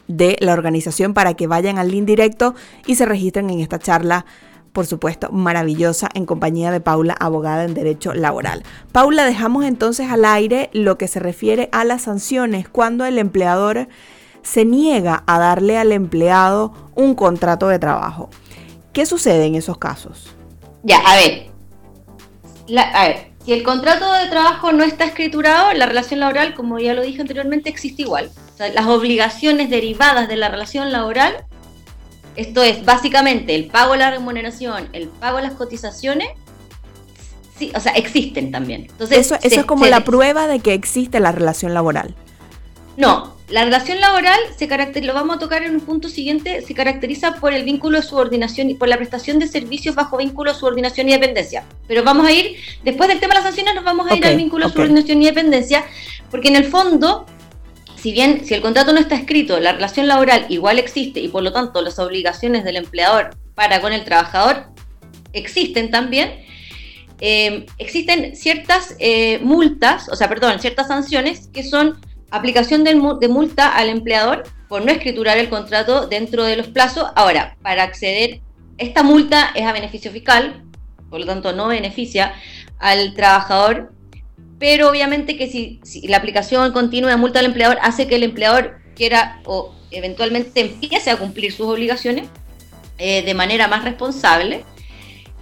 de 0.07 0.37
la 0.39 0.53
organización 0.53 1.15
para 1.15 1.33
que 1.33 1.47
vayan 1.47 1.79
al 1.79 1.89
link 1.89 2.05
directo 2.05 2.53
y 2.85 2.93
se 2.95 3.07
registren 3.07 3.49
en 3.49 3.61
esta 3.61 3.79
charla 3.79 4.27
por 4.73 4.85
supuesto, 4.87 5.31
maravillosa 5.31 6.09
en 6.15 6.25
compañía 6.25 6.71
de 6.71 6.81
Paula, 6.81 7.15
abogada 7.19 7.63
en 7.63 7.75
Derecho 7.75 8.15
Laboral. 8.15 8.63
Paula, 8.91 9.23
dejamos 9.23 9.65
entonces 9.65 10.09
al 10.09 10.25
aire 10.25 10.71
lo 10.73 10.97
que 10.97 11.07
se 11.07 11.19
refiere 11.19 11.69
a 11.71 11.85
las 11.85 12.01
sanciones 12.01 12.67
cuando 12.67 13.05
el 13.05 13.19
empleador 13.19 13.87
se 14.41 14.65
niega 14.65 15.23
a 15.27 15.37
darle 15.37 15.77
al 15.77 15.91
empleado 15.91 16.73
un 16.95 17.13
contrato 17.13 17.67
de 17.67 17.77
trabajo. 17.77 18.31
¿Qué 18.93 19.05
sucede 19.05 19.45
en 19.45 19.53
esos 19.53 19.77
casos? 19.77 20.35
Ya, 20.81 20.97
a 20.97 21.17
ver. 21.17 21.51
a 22.95 23.07
ver, 23.07 23.32
si 23.45 23.51
el 23.51 23.63
contrato 23.63 24.11
de 24.13 24.27
trabajo 24.27 24.71
no 24.71 24.83
está 24.83 25.03
escriturado, 25.03 25.73
la 25.73 25.85
relación 25.85 26.19
laboral, 26.19 26.53
como 26.53 26.79
ya 26.79 26.93
lo 26.93 27.01
dije 27.01 27.21
anteriormente, 27.21 27.69
existe 27.69 28.03
igual. 28.03 28.31
las 28.57 28.85
obligaciones 28.85 29.69
derivadas 29.69 30.29
de 30.29 30.37
la 30.37 30.49
relación 30.49 30.91
laboral, 30.91 31.45
esto 32.35 32.63
es 32.63 32.85
básicamente 32.85 33.53
el 33.53 33.67
pago 33.67 33.93
de 33.93 33.99
la 33.99 34.11
remuneración, 34.11 34.89
el 34.93 35.09
pago 35.09 35.37
de 35.37 35.43
las 35.43 35.53
cotizaciones, 35.53 36.29
o 37.75 37.79
sea, 37.79 37.91
existen 37.93 38.51
también. 38.51 38.87
Entonces, 38.89 39.19
eso, 39.19 39.35
eso 39.41 39.59
es 39.59 39.65
como 39.65 39.85
la 39.85 40.03
prueba 40.03 40.47
de 40.47 40.59
que 40.59 40.73
existe 40.73 41.19
la 41.19 41.31
relación 41.31 41.73
laboral. 41.73 42.15
No, 42.97 43.32
la 43.49 43.65
relación 43.65 43.99
laboral 43.99 44.39
se 44.57 44.67
caracteriza, 44.67 45.11
lo 45.11 45.19
vamos 45.19 45.35
a 45.35 45.39
tocar 45.39 45.63
en 45.63 45.75
un 45.75 45.81
punto 45.81 46.07
siguiente, 46.07 46.61
se 46.61 46.73
caracteriza 46.73 47.35
por 47.35 47.53
el 47.53 47.63
vínculo 47.63 47.99
de 47.99 48.03
subordinación 48.03 48.69
y 48.69 48.75
por 48.75 48.87
la 48.87 48.97
prestación 48.97 49.37
de 49.37 49.47
servicios 49.47 49.95
bajo 49.95 50.17
vínculo 50.17 50.53
de 50.53 50.59
subordinación 50.59 51.09
y 51.09 51.11
dependencia. 51.11 51.65
Pero 51.87 52.03
vamos 52.03 52.25
a 52.25 52.31
ir, 52.31 52.55
después 52.83 53.09
del 53.09 53.19
tema 53.19 53.33
de 53.33 53.41
las 53.41 53.47
sanciones, 53.47 53.75
nos 53.75 53.83
vamos 53.83 54.09
a 54.09 54.15
ir 54.15 54.25
al 54.25 54.37
vínculo 54.37 54.67
de 54.67 54.73
subordinación 54.73 55.21
y 55.21 55.25
dependencia, 55.25 55.83
porque 56.31 56.47
en 56.47 56.55
el 56.55 56.65
fondo, 56.65 57.25
si 57.97 58.13
bien 58.13 58.45
si 58.45 58.53
el 58.53 58.61
contrato 58.61 58.93
no 58.93 58.99
está 58.99 59.15
escrito, 59.15 59.59
la 59.59 59.73
relación 59.73 60.07
laboral 60.07 60.45
igual 60.47 60.79
existe 60.79 61.19
y 61.19 61.27
por 61.27 61.43
lo 61.43 61.51
tanto 61.51 61.81
las 61.81 61.99
obligaciones 61.99 62.63
del 62.63 62.77
empleador 62.77 63.35
para 63.55 63.81
con 63.81 63.91
el 63.91 64.05
trabajador 64.05 64.67
existen 65.33 65.91
también, 65.91 66.43
eh, 67.19 67.65
existen 67.77 68.35
ciertas 68.35 68.95
eh, 68.99 69.39
multas, 69.39 70.07
o 70.09 70.15
sea, 70.15 70.29
perdón, 70.29 70.59
ciertas 70.59 70.87
sanciones 70.87 71.49
que 71.53 71.63
son 71.63 71.99
aplicación 72.33 72.83
de, 72.83 72.95
multa 72.95 73.69
al 73.69 73.89
empleador 73.89 74.43
por 74.67 74.83
no 74.83 74.91
escriturar 74.91 75.37
el 75.37 75.49
contrato 75.49 76.07
dentro 76.07 76.43
de 76.43 76.57
los 76.57 76.67
plazos. 76.67 77.05
Ahora, 77.15 77.55
para 77.61 77.83
acceder, 77.83 78.41
esta 78.77 79.03
multa 79.03 79.51
es 79.53 79.65
a 79.65 79.71
beneficio 79.71 80.11
fiscal, 80.11 80.63
por 81.09 81.19
lo 81.19 81.27
tanto 81.27 81.53
no 81.53 81.67
beneficia 81.67 82.33
al 82.79 83.13
trabajador, 83.13 83.93
pero 84.57 84.89
obviamente 84.89 85.37
que 85.37 85.47
si, 85.47 85.79
la 86.07 86.17
aplicación 86.17 86.71
continua 86.73 87.11
de 87.11 87.17
multa 87.17 87.39
al 87.39 87.45
empleador 87.45 87.77
hace 87.81 88.07
que 88.07 88.15
el 88.15 88.23
empleador 88.23 88.79
quiera 88.95 89.39
o 89.45 89.75
eventualmente 89.91 90.59
empiece 90.59 91.11
a 91.11 91.17
cumplir 91.17 91.51
sus 91.51 91.67
obligaciones 91.67 92.27
eh, 92.97 93.21
de 93.23 93.33
manera 93.35 93.67
más 93.67 93.83
responsable. 93.83 94.65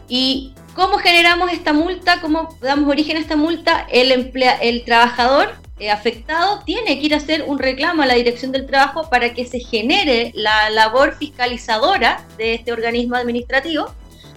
¿Y 0.10 0.54
cómo 0.76 0.98
generamos 0.98 1.54
esta 1.54 1.72
multa? 1.72 2.20
¿Cómo 2.20 2.58
damos 2.62 2.90
origen 2.90 3.16
a 3.16 3.22
esta 3.22 3.38
multa? 3.38 3.88
El, 3.90 4.84
trabajador 4.84 5.54
afectado 5.90 6.62
tiene 6.66 7.00
que 7.00 7.06
ir 7.06 7.14
a 7.14 7.18
hacer 7.18 7.44
un 7.48 7.58
reclamo 7.58 8.04
a 8.04 8.06
la 8.06 8.16
Dirección 8.16 8.52
del 8.52 8.68
Trabajo 8.68 9.10
para 9.10 9.34
que 9.34 9.46
se 9.46 9.60
genere 9.60 10.32
la 10.36 10.70
labor 10.70 11.16
fiscalizadora 11.18 12.26
de 12.38 12.54
este 12.54 12.72
organismo 12.72 13.16
administrativo, 13.16 13.94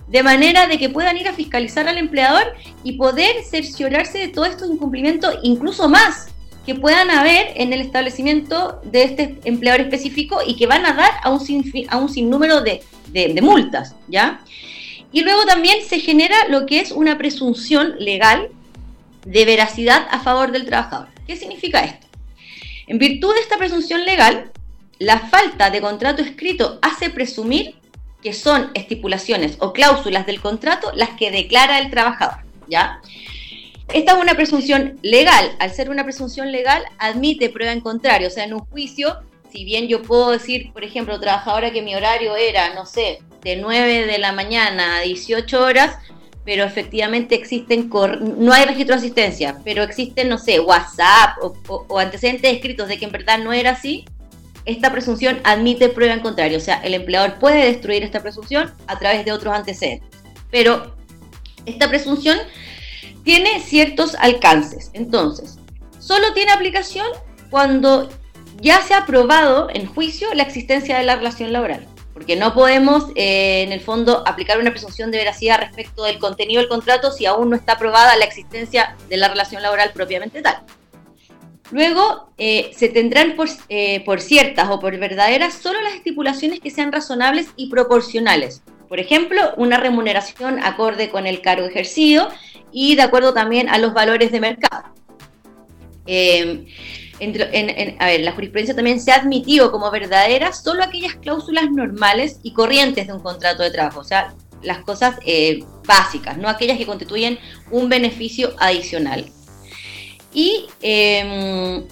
de 0.08 0.22
manera 0.22 0.66
de 0.66 0.78
que 0.78 0.88
puedan 0.88 1.16
ir 1.16 1.28
a 1.28 1.32
fiscalizar 1.32 1.88
al 1.88 1.98
empleador 1.98 2.54
y 2.82 2.92
poder 2.92 3.42
cerciorarse 3.42 4.18
de 4.18 4.28
todos 4.28 4.48
estos 4.48 4.70
incumplimientos, 4.70 5.36
incluso 5.42 5.88
más 5.88 6.28
que 6.64 6.74
puedan 6.74 7.10
haber 7.10 7.52
en 7.56 7.72
el 7.72 7.80
establecimiento 7.82 8.80
de 8.84 9.02
este 9.02 9.38
empleador 9.44 9.82
específico 9.82 10.38
y 10.46 10.56
que 10.56 10.66
van 10.66 10.86
a 10.86 10.94
dar 10.94 11.12
a 11.22 11.30
un, 11.30 11.40
a 11.88 11.96
un 11.98 12.08
sinnúmero 12.08 12.62
de, 12.62 12.82
de 13.12 13.42
multas, 13.42 13.94
¿ya? 14.08 14.40
Y 15.12 15.22
luego 15.22 15.44
también 15.44 15.84
se 15.86 16.00
genera 16.00 16.48
lo 16.48 16.66
que 16.66 16.80
es 16.80 16.90
una 16.90 17.18
presunción 17.18 17.94
legal 17.98 18.48
de 19.24 19.44
veracidad 19.44 20.06
a 20.10 20.20
favor 20.20 20.50
del 20.52 20.64
trabajador. 20.64 21.13
¿Qué 21.26 21.36
significa 21.36 21.80
esto? 21.80 22.06
En 22.86 22.98
virtud 22.98 23.34
de 23.34 23.40
esta 23.40 23.56
presunción 23.56 24.04
legal, 24.04 24.52
la 24.98 25.18
falta 25.18 25.70
de 25.70 25.80
contrato 25.80 26.22
escrito 26.22 26.78
hace 26.82 27.10
presumir 27.10 27.74
que 28.22 28.32
son 28.32 28.70
estipulaciones 28.74 29.56
o 29.60 29.72
cláusulas 29.72 30.26
del 30.26 30.40
contrato 30.40 30.92
las 30.94 31.10
que 31.10 31.30
declara 31.30 31.78
el 31.78 31.90
trabajador, 31.90 32.38
¿ya? 32.68 33.00
Esta 33.92 34.12
es 34.12 34.18
una 34.18 34.34
presunción 34.34 34.98
legal. 35.02 35.54
Al 35.58 35.72
ser 35.72 35.90
una 35.90 36.04
presunción 36.04 36.50
legal, 36.50 36.82
admite 36.98 37.50
prueba 37.50 37.72
en 37.72 37.80
contrario. 37.80 38.28
O 38.28 38.30
sea, 38.30 38.44
en 38.44 38.54
un 38.54 38.60
juicio, 38.60 39.18
si 39.52 39.64
bien 39.64 39.88
yo 39.88 40.02
puedo 40.02 40.30
decir, 40.30 40.72
por 40.72 40.84
ejemplo, 40.84 41.20
trabajadora 41.20 41.70
que 41.70 41.82
mi 41.82 41.94
horario 41.94 42.34
era, 42.34 42.74
no 42.74 42.86
sé, 42.86 43.20
de 43.42 43.56
9 43.56 44.06
de 44.06 44.18
la 44.18 44.32
mañana 44.32 44.96
a 44.96 45.00
18 45.02 45.62
horas, 45.62 45.98
pero 46.44 46.64
efectivamente 46.64 47.34
existen, 47.34 47.90
no 48.38 48.52
hay 48.52 48.66
registro 48.66 48.94
de 48.94 49.00
asistencia, 49.00 49.60
pero 49.64 49.82
existen, 49.82 50.28
no 50.28 50.38
sé, 50.38 50.60
WhatsApp 50.60 51.38
o, 51.68 51.98
antecedentes 51.98 52.52
escritos 52.52 52.88
de 52.88 52.98
que 52.98 53.06
en 53.06 53.12
verdad 53.12 53.38
no 53.38 53.52
era 53.52 53.70
así, 53.70 54.04
esta 54.66 54.92
presunción 54.92 55.40
admite 55.44 55.88
prueba 55.88 56.14
en 56.14 56.20
contrario. 56.20 56.58
O 56.58 56.60
sea, 56.60 56.76
el 56.82 56.94
empleador 56.94 57.38
puede 57.38 57.64
destruir 57.64 58.02
esta 58.02 58.20
presunción 58.20 58.72
a 58.86 58.98
través 58.98 59.24
de 59.24 59.32
otros 59.32 59.54
antecedentes. 59.54 60.08
Pero 60.50 60.96
esta 61.66 61.88
presunción 61.88 62.38
tiene 63.24 63.60
ciertos 63.60 64.14
alcances. 64.14 64.90
Entonces, 64.92 65.58
solo 65.98 66.32
tiene 66.34 66.52
aplicación 66.52 67.06
cuando 67.50 68.10
ya 68.60 68.80
se 68.82 68.94
ha 68.94 69.06
probado 69.06 69.68
en 69.70 69.86
juicio 69.86 70.32
la 70.34 70.42
existencia 70.42 70.98
de 70.98 71.04
la 71.04 71.16
relación 71.16 71.52
laboral 71.52 71.86
porque 72.14 72.36
no 72.36 72.54
podemos, 72.54 73.08
eh, 73.16 73.64
en 73.64 73.72
el 73.72 73.80
fondo, 73.80 74.22
aplicar 74.26 74.58
una 74.58 74.70
presunción 74.70 75.10
de 75.10 75.18
veracidad 75.18 75.58
respecto 75.58 76.04
del 76.04 76.20
contenido 76.20 76.60
del 76.60 76.68
contrato 76.68 77.10
si 77.10 77.26
aún 77.26 77.50
no 77.50 77.56
está 77.56 77.72
aprobada 77.72 78.16
la 78.16 78.24
existencia 78.24 78.96
de 79.08 79.16
la 79.16 79.28
relación 79.28 79.60
laboral 79.60 79.90
propiamente 79.92 80.40
tal. 80.40 80.62
Luego, 81.72 82.30
eh, 82.38 82.70
se 82.74 82.88
tendrán 82.88 83.34
por, 83.34 83.48
eh, 83.68 84.04
por, 84.04 84.20
ciertas 84.20 84.68
o 84.70 84.78
por 84.78 84.96
verdaderas 84.96 85.54
solo 85.54 85.80
las 85.82 85.94
estipulaciones 85.94 86.60
que 86.60 86.70
sean 86.70 86.92
razonables 86.92 87.48
y 87.56 87.68
proporcionales. 87.68 88.62
Por 88.88 89.00
ejemplo, 89.00 89.52
una 89.56 89.78
remuneración 89.78 90.62
acorde 90.62 91.10
con 91.10 91.26
el 91.26 91.40
cargo 91.40 91.66
ejercido 91.66 92.28
y 92.70 92.94
de 92.94 93.02
acuerdo 93.02 93.34
también 93.34 93.68
a 93.68 93.78
los 93.78 93.92
valores 93.92 94.30
de 94.30 94.40
mercado 94.40 94.84
a 97.20 98.06
ver, 98.06 98.20
la 98.20 98.32
jurisprudencia 98.32 98.74
también 98.74 99.00
se 99.00 99.12
ha 99.12 99.16
admitido 99.16 99.70
como 99.70 99.90
verdadera 99.90 100.52
solo 100.52 100.82
aquellas 100.82 101.14
cláusulas 101.14 101.70
normales 101.70 102.40
y 102.42 102.52
corrientes 102.52 103.06
de 103.06 103.12
un 103.12 103.20
contrato 103.20 103.62
de 103.62 103.70
trabajo, 103.70 104.00
o 104.00 104.04
sea, 104.04 104.34
las 104.62 104.78
cosas 104.78 105.16
eh, 105.24 105.64
básicas, 105.86 106.38
no 106.38 106.48
aquellas 106.48 106.78
que 106.78 106.86
constituyen 106.86 107.38
un 107.70 107.88
beneficio 107.88 108.54
adicional. 108.58 109.26
Y 110.32 110.66
em, 110.82 111.84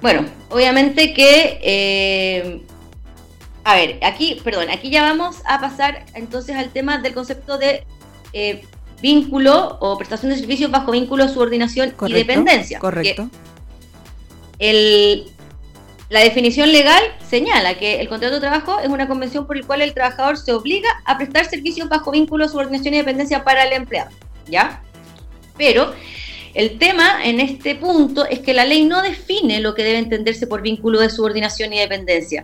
bueno, 0.00 0.26
obviamente 0.50 1.12
que, 1.12 1.58
em, 1.62 2.62
a 3.64 3.74
ver, 3.74 3.98
aquí, 4.02 4.40
perdón, 4.44 4.70
aquí 4.70 4.90
ya 4.90 5.02
vamos 5.02 5.38
a 5.46 5.60
pasar 5.60 6.04
entonces 6.14 6.54
al 6.54 6.70
tema 6.70 6.98
del 6.98 7.14
concepto 7.14 7.58
de 7.58 7.84
eh, 8.32 8.62
vínculo 9.02 9.78
o 9.80 9.98
prestación 9.98 10.30
de 10.30 10.38
servicios 10.38 10.70
bajo 10.70 10.92
vínculo, 10.92 11.28
subordinación 11.28 11.94
y 12.06 12.12
dependencia. 12.12 12.78
Correcto 12.78 13.28
la 14.58 16.20
definición 16.20 16.72
legal 16.72 17.02
señala 17.28 17.78
que 17.78 18.00
el 18.00 18.08
contrato 18.08 18.34
de 18.34 18.40
trabajo 18.40 18.80
es 18.80 18.88
una 18.88 19.08
convención 19.08 19.46
por 19.46 19.56
la 19.56 19.66
cual 19.66 19.82
el 19.82 19.92
trabajador 19.94 20.36
se 20.38 20.52
obliga 20.52 20.88
a 21.04 21.18
prestar 21.18 21.46
servicios 21.46 21.88
bajo 21.88 22.10
vínculo, 22.10 22.48
subordinación 22.48 22.94
y 22.94 22.98
dependencia 22.98 23.44
para 23.44 23.64
el 23.64 23.72
empleado. 23.72 24.10
¿Ya? 24.48 24.82
Pero 25.56 25.94
el 26.54 26.78
tema 26.78 27.24
en 27.24 27.40
este 27.40 27.74
punto 27.74 28.24
es 28.26 28.38
que 28.38 28.54
la 28.54 28.64
ley 28.64 28.84
no 28.84 29.02
define 29.02 29.60
lo 29.60 29.74
que 29.74 29.84
debe 29.84 29.98
entenderse 29.98 30.46
por 30.46 30.62
vínculo 30.62 31.00
de 31.00 31.10
subordinación 31.10 31.72
y 31.72 31.78
dependencia. 31.78 32.42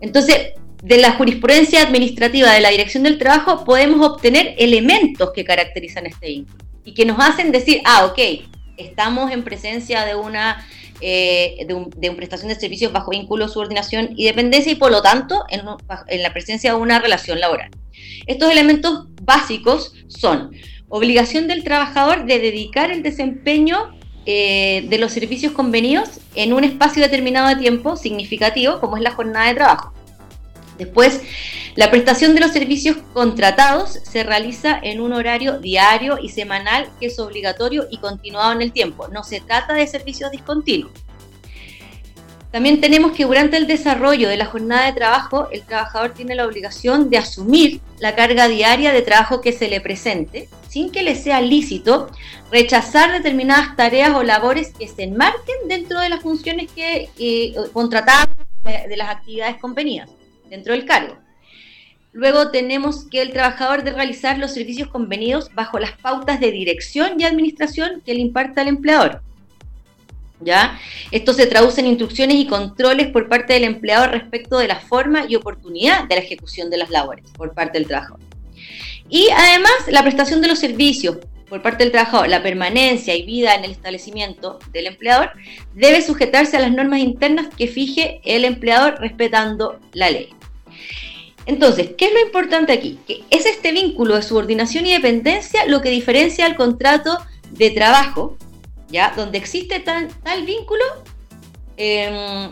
Entonces, 0.00 0.54
de 0.82 0.98
la 0.98 1.12
jurisprudencia 1.12 1.82
administrativa 1.82 2.52
de 2.52 2.60
la 2.60 2.70
Dirección 2.70 3.02
del 3.02 3.18
Trabajo 3.18 3.64
podemos 3.64 4.04
obtener 4.06 4.54
elementos 4.58 5.32
que 5.32 5.44
caracterizan 5.44 6.06
este 6.06 6.28
vínculo 6.28 6.64
y 6.84 6.94
que 6.94 7.04
nos 7.04 7.18
hacen 7.20 7.50
decir, 7.52 7.82
ah, 7.84 8.06
ok, 8.06 8.18
estamos 8.76 9.30
en 9.32 9.42
presencia 9.42 10.04
de 10.04 10.14
una 10.14 10.66
eh, 11.00 11.66
de, 11.66 11.74
un, 11.74 12.16
prestación 12.16 12.48
de 12.48 12.54
servicios 12.54 12.92
bajo 12.92 13.10
vínculo, 13.10 13.48
subordinación 13.48 14.10
y 14.16 14.24
dependencia 14.24 14.72
y 14.72 14.76
por 14.76 14.90
lo 14.90 15.02
tanto 15.02 15.44
en, 15.48 15.64
la 16.22 16.32
presencia 16.32 16.74
de 16.74 16.80
una 16.80 16.98
relación 16.98 17.40
laboral. 17.40 17.70
Estos 18.26 18.50
elementos 18.50 19.06
básicos 19.22 19.92
son 20.08 20.52
obligación 20.88 21.48
del 21.48 21.64
trabajador 21.64 22.26
de 22.26 22.38
dedicar 22.38 22.90
el 22.90 23.02
desempeño 23.02 23.96
eh, 24.24 24.86
de 24.88 24.98
los 24.98 25.12
servicios 25.12 25.52
convenidos 25.52 26.20
en 26.34 26.52
un 26.52 26.64
espacio 26.64 27.02
determinado 27.02 27.48
de 27.48 27.56
tiempo 27.56 27.96
significativo, 27.96 28.80
como 28.80 28.96
es 28.96 29.02
la 29.02 29.12
jornada 29.12 29.48
de 29.48 29.54
trabajo. 29.54 29.95
Después, 30.78 31.22
la 31.74 31.90
prestación 31.90 32.34
de 32.34 32.40
los 32.40 32.52
servicios 32.52 32.96
contratados 33.12 33.98
se 34.02 34.22
realiza 34.24 34.78
en 34.82 35.00
un 35.00 35.12
horario 35.12 35.58
diario 35.58 36.18
y 36.20 36.30
semanal 36.30 36.88
que 37.00 37.06
es 37.06 37.18
obligatorio 37.18 37.86
y 37.90 37.98
continuado 37.98 38.52
en 38.52 38.62
el 38.62 38.72
tiempo. 38.72 39.08
No 39.08 39.24
se 39.24 39.40
trata 39.40 39.74
de 39.74 39.86
servicios 39.86 40.30
discontinuos. 40.30 40.92
También 42.50 42.80
tenemos 42.80 43.12
que 43.12 43.24
durante 43.24 43.58
el 43.58 43.66
desarrollo 43.66 44.28
de 44.28 44.38
la 44.38 44.46
jornada 44.46 44.86
de 44.86 44.94
trabajo, 44.94 45.48
el 45.50 45.62
trabajador 45.62 46.14
tiene 46.14 46.34
la 46.34 46.46
obligación 46.46 47.10
de 47.10 47.18
asumir 47.18 47.80
la 47.98 48.14
carga 48.14 48.48
diaria 48.48 48.92
de 48.92 49.02
trabajo 49.02 49.42
que 49.42 49.52
se 49.52 49.68
le 49.68 49.80
presente, 49.80 50.48
sin 50.68 50.90
que 50.90 51.02
le 51.02 51.16
sea 51.16 51.42
lícito 51.42 52.10
rechazar 52.50 53.12
determinadas 53.12 53.76
tareas 53.76 54.14
o 54.14 54.22
labores 54.22 54.72
que 54.72 54.88
se 54.88 55.02
enmarquen 55.02 55.68
dentro 55.68 56.00
de 56.00 56.08
las 56.08 56.22
funciones 56.22 56.70
que 56.72 57.10
eh, 57.18 57.54
contratadas 57.74 58.28
de 58.64 58.96
las 58.96 59.10
actividades 59.10 59.58
convenidas 59.58 60.08
dentro 60.48 60.72
del 60.72 60.84
cargo. 60.84 61.18
Luego 62.12 62.50
tenemos 62.50 63.04
que 63.10 63.20
el 63.20 63.30
trabajador 63.30 63.82
de 63.82 63.92
realizar 63.92 64.38
los 64.38 64.54
servicios 64.54 64.88
convenidos 64.88 65.50
bajo 65.54 65.78
las 65.78 65.92
pautas 65.92 66.40
de 66.40 66.50
dirección 66.50 67.20
y 67.20 67.24
administración 67.24 68.02
que 68.06 68.14
le 68.14 68.20
imparta 68.20 68.62
el 68.62 68.68
empleador. 68.68 69.20
¿Ya? 70.40 70.78
Esto 71.10 71.32
se 71.32 71.46
traduce 71.46 71.80
en 71.80 71.88
instrucciones 71.88 72.36
y 72.36 72.46
controles 72.46 73.08
por 73.08 73.28
parte 73.28 73.52
del 73.52 73.64
empleador 73.64 74.10
respecto 74.10 74.58
de 74.58 74.68
la 74.68 74.80
forma 74.80 75.26
y 75.28 75.34
oportunidad 75.34 76.04
de 76.04 76.14
la 76.14 76.22
ejecución 76.22 76.70
de 76.70 76.78
las 76.78 76.90
labores 76.90 77.24
por 77.36 77.52
parte 77.52 77.78
del 77.78 77.86
trabajador. 77.86 78.20
Y 79.08 79.28
además 79.30 79.72
la 79.88 80.02
prestación 80.02 80.40
de 80.40 80.48
los 80.48 80.58
servicios 80.58 81.18
por 81.48 81.62
parte 81.62 81.84
del 81.84 81.92
trabajador 81.92 82.28
la 82.28 82.42
permanencia 82.42 83.14
y 83.14 83.24
vida 83.24 83.54
en 83.54 83.64
el 83.64 83.70
establecimiento 83.70 84.58
del 84.72 84.86
empleador, 84.86 85.30
debe 85.74 86.02
sujetarse 86.02 86.56
a 86.56 86.60
las 86.60 86.72
normas 86.72 87.00
internas 87.00 87.48
que 87.56 87.68
fije 87.68 88.20
el 88.24 88.44
empleador 88.44 88.96
respetando 89.00 89.78
la 89.92 90.10
ley. 90.10 90.30
Entonces, 91.46 91.90
¿qué 91.96 92.06
es 92.06 92.12
lo 92.12 92.20
importante 92.20 92.72
aquí? 92.72 92.98
Que 93.06 93.22
es 93.30 93.46
este 93.46 93.70
vínculo 93.70 94.16
de 94.16 94.22
subordinación 94.22 94.84
y 94.84 94.92
dependencia 94.92 95.64
lo 95.66 95.80
que 95.80 95.90
diferencia 95.90 96.44
al 96.44 96.56
contrato 96.56 97.18
de 97.52 97.70
trabajo, 97.70 98.36
¿ya? 98.88 99.12
Donde 99.16 99.38
existe 99.38 99.78
tal, 99.78 100.08
vínculo, 100.44 100.84
em, 101.76 102.50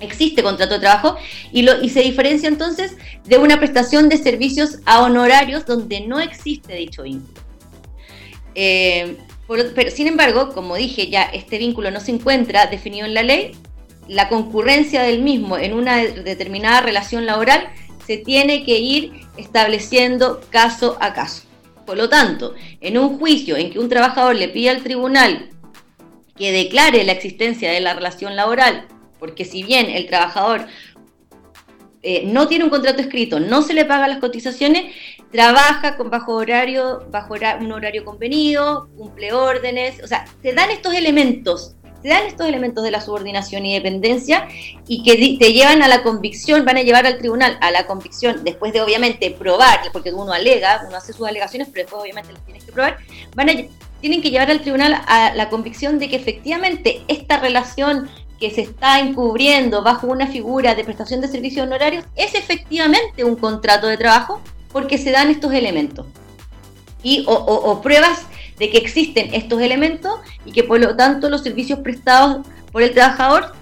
existe 0.00 0.42
contrato 0.42 0.74
de 0.74 0.80
trabajo 0.80 1.16
y 1.52 1.88
se 1.90 2.00
diferencia 2.00 2.48
entonces 2.48 2.96
de 3.26 3.36
una 3.36 3.58
prestación 3.58 4.08
de 4.08 4.16
servicios 4.16 4.78
a 4.86 5.02
honorarios 5.02 5.66
donde 5.66 6.00
no 6.00 6.18
existe 6.18 6.74
dicho 6.74 7.02
vínculo. 7.02 7.47
Eh, 8.60 9.16
pero 9.46 9.90
sin 9.92 10.08
embargo, 10.08 10.52
como 10.52 10.74
dije, 10.74 11.06
ya 11.06 11.22
este 11.22 11.58
vínculo 11.58 11.92
no 11.92 12.00
se 12.00 12.10
encuentra 12.10 12.66
definido 12.66 13.06
en 13.06 13.14
la 13.14 13.22
ley, 13.22 13.52
la 14.08 14.28
concurrencia 14.28 15.02
del 15.02 15.22
mismo 15.22 15.56
en 15.56 15.74
una 15.74 15.98
determinada 15.98 16.80
relación 16.80 17.24
laboral 17.24 17.68
se 18.04 18.16
tiene 18.16 18.64
que 18.64 18.80
ir 18.80 19.12
estableciendo 19.36 20.40
caso 20.50 20.98
a 21.00 21.12
caso. 21.12 21.44
Por 21.86 21.96
lo 21.96 22.08
tanto, 22.08 22.56
en 22.80 22.98
un 22.98 23.20
juicio 23.20 23.56
en 23.56 23.70
que 23.70 23.78
un 23.78 23.88
trabajador 23.88 24.34
le 24.34 24.48
pide 24.48 24.70
al 24.70 24.82
tribunal 24.82 25.50
que 26.36 26.50
declare 26.50 27.04
la 27.04 27.12
existencia 27.12 27.70
de 27.70 27.80
la 27.80 27.94
relación 27.94 28.34
laboral, 28.34 28.88
porque 29.20 29.44
si 29.44 29.62
bien 29.62 29.88
el 29.88 30.06
trabajador 30.06 30.66
eh, 32.02 32.24
no 32.26 32.48
tiene 32.48 32.64
un 32.64 32.70
contrato 32.70 33.00
escrito, 33.02 33.38
no 33.38 33.62
se 33.62 33.74
le 33.74 33.84
paga 33.84 34.08
las 34.08 34.18
cotizaciones, 34.18 34.92
trabaja 35.30 35.96
con 35.96 36.10
bajo 36.10 36.34
horario, 36.34 37.04
bajo 37.10 37.34
un 37.60 37.72
horario 37.72 38.04
convenido, 38.04 38.88
cumple 38.96 39.32
órdenes, 39.32 40.02
o 40.02 40.06
sea, 40.06 40.24
se 40.42 40.52
dan 40.52 40.70
estos 40.70 40.94
elementos 40.94 41.74
te 42.02 42.08
dan 42.08 42.26
estos 42.26 42.46
elementos 42.46 42.84
de 42.84 42.90
la 42.90 43.00
subordinación 43.00 43.66
y 43.66 43.74
dependencia 43.74 44.46
y 44.86 45.02
que 45.02 45.36
te 45.38 45.52
llevan 45.52 45.82
a 45.82 45.88
la 45.88 46.02
convicción, 46.02 46.64
van 46.64 46.76
a 46.76 46.82
llevar 46.82 47.06
al 47.06 47.18
tribunal 47.18 47.58
a 47.60 47.70
la 47.70 47.86
convicción, 47.86 48.44
después 48.44 48.72
de 48.72 48.80
obviamente 48.80 49.30
probar, 49.30 49.80
porque 49.92 50.12
uno 50.12 50.32
alega, 50.32 50.84
uno 50.86 50.96
hace 50.96 51.12
sus 51.12 51.26
alegaciones, 51.26 51.68
pero 51.72 51.84
después 51.84 52.02
obviamente 52.02 52.32
las 52.32 52.44
tienes 52.44 52.64
que 52.64 52.72
probar, 52.72 52.98
van 53.34 53.50
a, 53.50 53.52
tienen 54.00 54.22
que 54.22 54.30
llevar 54.30 54.50
al 54.50 54.60
tribunal 54.60 55.02
a 55.06 55.34
la 55.34 55.48
convicción 55.48 55.98
de 55.98 56.08
que 56.08 56.16
efectivamente 56.16 57.02
esta 57.08 57.38
relación 57.38 58.08
que 58.38 58.52
se 58.52 58.60
está 58.62 59.00
encubriendo 59.00 59.82
bajo 59.82 60.06
una 60.06 60.28
figura 60.28 60.76
de 60.76 60.84
prestación 60.84 61.20
de 61.20 61.26
servicios 61.26 61.66
honorarios 61.66 62.04
es 62.14 62.36
efectivamente 62.36 63.24
un 63.24 63.34
contrato 63.34 63.88
de 63.88 63.96
trabajo 63.96 64.40
porque 64.72 64.98
se 64.98 65.10
dan 65.10 65.30
estos 65.30 65.52
elementos. 65.52 66.06
Y, 67.02 67.24
o 67.26 67.80
pruebas 67.80 68.26
de 68.58 68.70
que 68.70 68.78
existen 68.78 69.34
estos 69.34 69.60
elementos 69.62 70.18
y 70.44 70.52
que 70.52 70.64
por 70.64 70.80
lo 70.80 70.96
tanto 70.96 71.30
los 71.30 71.42
servicios 71.42 71.78
prestados 71.80 72.46
por 72.72 72.82
el 72.82 72.92
trabajador 72.92 73.52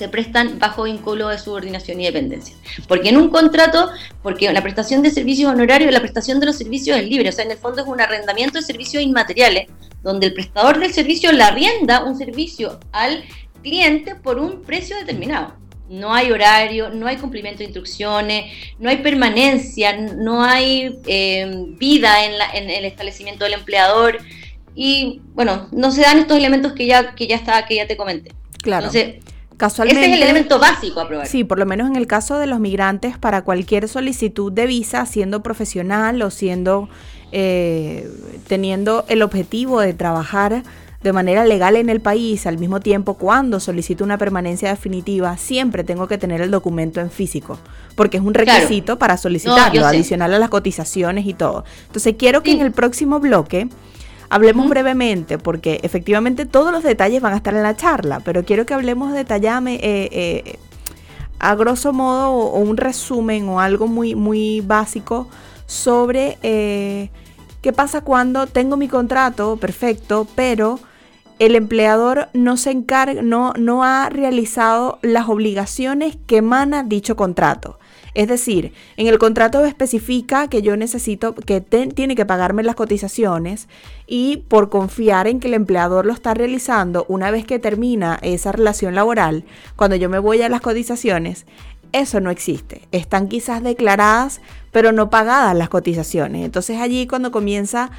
se 0.00 0.08
prestan 0.08 0.58
bajo 0.58 0.84
vínculo 0.84 1.28
de 1.28 1.38
subordinación 1.38 2.00
y 2.00 2.06
dependencia. 2.06 2.56
Porque 2.88 3.10
en 3.10 3.18
un 3.18 3.28
contrato, 3.28 3.90
porque 4.22 4.50
la 4.50 4.62
prestación 4.62 5.02
de 5.02 5.10
servicios 5.10 5.52
honorarios, 5.52 5.92
la 5.92 6.00
prestación 6.00 6.40
de 6.40 6.46
los 6.46 6.56
servicios 6.56 6.96
es 6.96 7.06
libre, 7.06 7.28
o 7.28 7.32
sea, 7.32 7.44
en 7.44 7.50
el 7.50 7.58
fondo 7.58 7.82
es 7.82 7.88
un 7.88 8.00
arrendamiento 8.00 8.58
de 8.58 8.64
servicios 8.64 9.02
inmateriales, 9.02 9.68
donde 10.02 10.28
el 10.28 10.32
prestador 10.32 10.78
del 10.78 10.94
servicio 10.94 11.32
le 11.32 11.42
arrienda 11.42 12.02
un 12.02 12.16
servicio 12.16 12.80
al 12.92 13.24
cliente 13.62 14.14
por 14.14 14.38
un 14.38 14.62
precio 14.62 14.96
determinado 14.96 15.52
no 15.90 16.14
hay 16.14 16.30
horario, 16.30 16.90
no 16.90 17.06
hay 17.06 17.16
cumplimiento 17.16 17.58
de 17.58 17.64
instrucciones, 17.64 18.52
no 18.78 18.88
hay 18.88 18.98
permanencia, 18.98 19.96
no 19.96 20.42
hay 20.42 20.98
eh, 21.06 21.66
vida 21.78 22.24
en, 22.24 22.70
el 22.70 22.84
establecimiento 22.84 23.44
del 23.44 23.54
empleador 23.54 24.18
y 24.74 25.20
bueno, 25.34 25.68
no 25.72 25.90
se 25.90 26.02
dan 26.02 26.18
estos 26.18 26.36
elementos 26.36 26.72
que 26.72 26.86
ya, 26.86 27.14
que 27.14 27.26
ya 27.26 27.36
está, 27.36 27.66
que 27.66 27.74
ya 27.74 27.86
te 27.86 27.96
comenté. 27.96 28.32
Claro. 28.62 28.86
Entonces, 28.86 29.16
Casualmente, 29.56 30.00
ese 30.00 30.12
es 30.12 30.16
el 30.16 30.22
elemento 30.22 30.58
básico 30.58 31.00
a 31.00 31.06
probar. 31.06 31.26
Sí, 31.26 31.44
por 31.44 31.58
lo 31.58 31.66
menos 31.66 31.86
en 31.86 31.96
el 31.96 32.06
caso 32.06 32.38
de 32.38 32.46
los 32.46 32.60
migrantes, 32.60 33.18
para 33.18 33.42
cualquier 33.42 33.88
solicitud 33.88 34.50
de 34.50 34.64
visa, 34.64 35.04
siendo 35.04 35.42
profesional 35.42 36.22
o 36.22 36.30
siendo 36.30 36.88
eh, 37.30 38.10
teniendo 38.48 39.04
el 39.08 39.20
objetivo 39.20 39.80
de 39.80 39.92
trabajar 39.92 40.62
de 41.02 41.12
manera 41.14 41.44
legal 41.44 41.76
en 41.76 41.88
el 41.88 42.00
país, 42.00 42.46
al 42.46 42.58
mismo 42.58 42.80
tiempo 42.80 43.14
cuando 43.14 43.58
solicito 43.58 44.04
una 44.04 44.18
permanencia 44.18 44.68
definitiva, 44.68 45.36
siempre 45.38 45.82
tengo 45.82 46.06
que 46.06 46.18
tener 46.18 46.42
el 46.42 46.50
documento 46.50 47.00
en 47.00 47.10
físico, 47.10 47.58
porque 47.94 48.18
es 48.18 48.22
un 48.22 48.34
requisito 48.34 48.98
para 48.98 49.16
solicitarlo, 49.16 49.86
adicional 49.86 50.34
a 50.34 50.38
las 50.38 50.50
cotizaciones 50.50 51.26
y 51.26 51.32
todo. 51.32 51.64
Entonces 51.86 52.16
quiero 52.18 52.42
que 52.42 52.52
en 52.52 52.60
el 52.60 52.72
próximo 52.72 53.18
bloque 53.18 53.68
hablemos 54.28 54.68
brevemente, 54.68 55.38
porque 55.38 55.80
efectivamente 55.82 56.44
todos 56.44 56.70
los 56.70 56.82
detalles 56.82 57.22
van 57.22 57.32
a 57.32 57.36
estar 57.36 57.54
en 57.54 57.62
la 57.62 57.76
charla, 57.76 58.20
pero 58.20 58.44
quiero 58.44 58.66
que 58.66 58.74
hablemos 58.74 59.12
detallame, 59.12 59.76
eh, 59.76 60.08
eh, 60.12 60.58
a 61.38 61.54
grosso 61.54 61.94
modo 61.94 62.30
o, 62.30 62.58
un 62.60 62.76
resumen 62.76 63.48
o 63.48 63.60
algo 63.60 63.86
muy, 63.86 64.14
muy 64.14 64.60
básico 64.60 65.28
sobre... 65.66 66.36
Eh, 66.42 67.08
¿Qué 67.62 67.74
pasa 67.74 68.00
cuando 68.00 68.46
tengo 68.46 68.78
mi 68.78 68.88
contrato 68.88 69.58
perfecto, 69.58 70.26
pero 70.34 70.80
el 71.40 71.56
empleador 71.56 72.28
no 72.34 72.58
se 72.58 72.70
encarga, 72.70 73.22
no, 73.22 73.82
ha 73.82 74.10
realizado 74.10 74.98
las 75.00 75.26
obligaciones 75.28 76.18
que 76.26 76.36
emana 76.36 76.84
dicho 76.84 77.16
contrato. 77.16 77.78
Es 78.12 78.28
decir, 78.28 78.74
en 78.98 79.06
el 79.06 79.18
contrato 79.18 79.64
especifica 79.64 80.48
que 80.48 80.60
yo 80.60 80.76
necesito, 80.76 81.34
que 81.34 81.62
tiene 81.62 82.14
que 82.14 82.26
pagarme 82.26 82.62
las 82.62 82.74
cotizaciones 82.74 83.68
y 84.06 84.38
por 84.48 84.68
confiar 84.68 85.28
en 85.28 85.40
que 85.40 85.48
el 85.48 85.54
empleador 85.54 86.04
lo 86.04 86.12
está 86.12 86.34
realizando 86.34 87.06
una 87.08 87.30
vez 87.30 87.46
que 87.46 87.58
termina 87.58 88.18
esa 88.20 88.52
relación 88.52 88.94
laboral, 88.94 89.44
cuando 89.76 89.96
yo 89.96 90.10
me 90.10 90.18
voy 90.18 90.42
a 90.42 90.50
las 90.50 90.60
cotizaciones, 90.60 91.46
eso 91.92 92.20
no 92.20 92.30
existe. 92.30 92.82
Están 92.92 93.28
quizás 93.28 93.62
declaradas, 93.62 94.42
pero 94.72 94.92
no 94.92 95.08
pagadas 95.08 95.56
las 95.56 95.70
cotizaciones. 95.70 96.44
Entonces 96.44 96.78
allí 96.78 97.06
cuando 97.06 97.30
comienza 97.30 97.90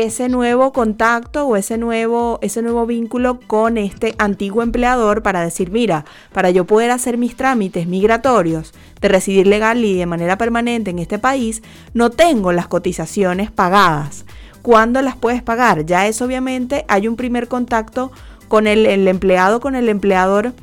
ese 0.00 0.30
nuevo 0.30 0.72
contacto 0.72 1.46
o 1.46 1.56
ese 1.56 1.76
nuevo, 1.76 2.38
ese 2.40 2.62
nuevo 2.62 2.86
vínculo 2.86 3.38
con 3.40 3.76
este 3.76 4.14
antiguo 4.16 4.62
empleador 4.62 5.22
para 5.22 5.42
decir, 5.42 5.70
mira, 5.70 6.06
para 6.32 6.50
yo 6.50 6.64
poder 6.64 6.90
hacer 6.90 7.18
mis 7.18 7.36
trámites 7.36 7.86
migratorios 7.86 8.72
de 9.02 9.08
residir 9.08 9.46
legal 9.46 9.84
y 9.84 9.98
de 9.98 10.06
manera 10.06 10.38
permanente 10.38 10.90
en 10.90 10.98
este 10.98 11.18
país, 11.18 11.62
no 11.92 12.08
tengo 12.08 12.52
las 12.52 12.68
cotizaciones 12.68 13.50
pagadas. 13.50 14.24
¿Cuándo 14.62 15.02
las 15.02 15.16
puedes 15.16 15.42
pagar? 15.42 15.84
Ya 15.84 16.06
es 16.06 16.22
obviamente, 16.22 16.86
hay 16.88 17.06
un 17.06 17.16
primer 17.16 17.48
contacto 17.48 18.12
con 18.48 18.66
el, 18.66 18.86
el 18.86 19.06
empleado, 19.08 19.60
con 19.60 19.74
el 19.74 19.90
empleador, 19.90 20.54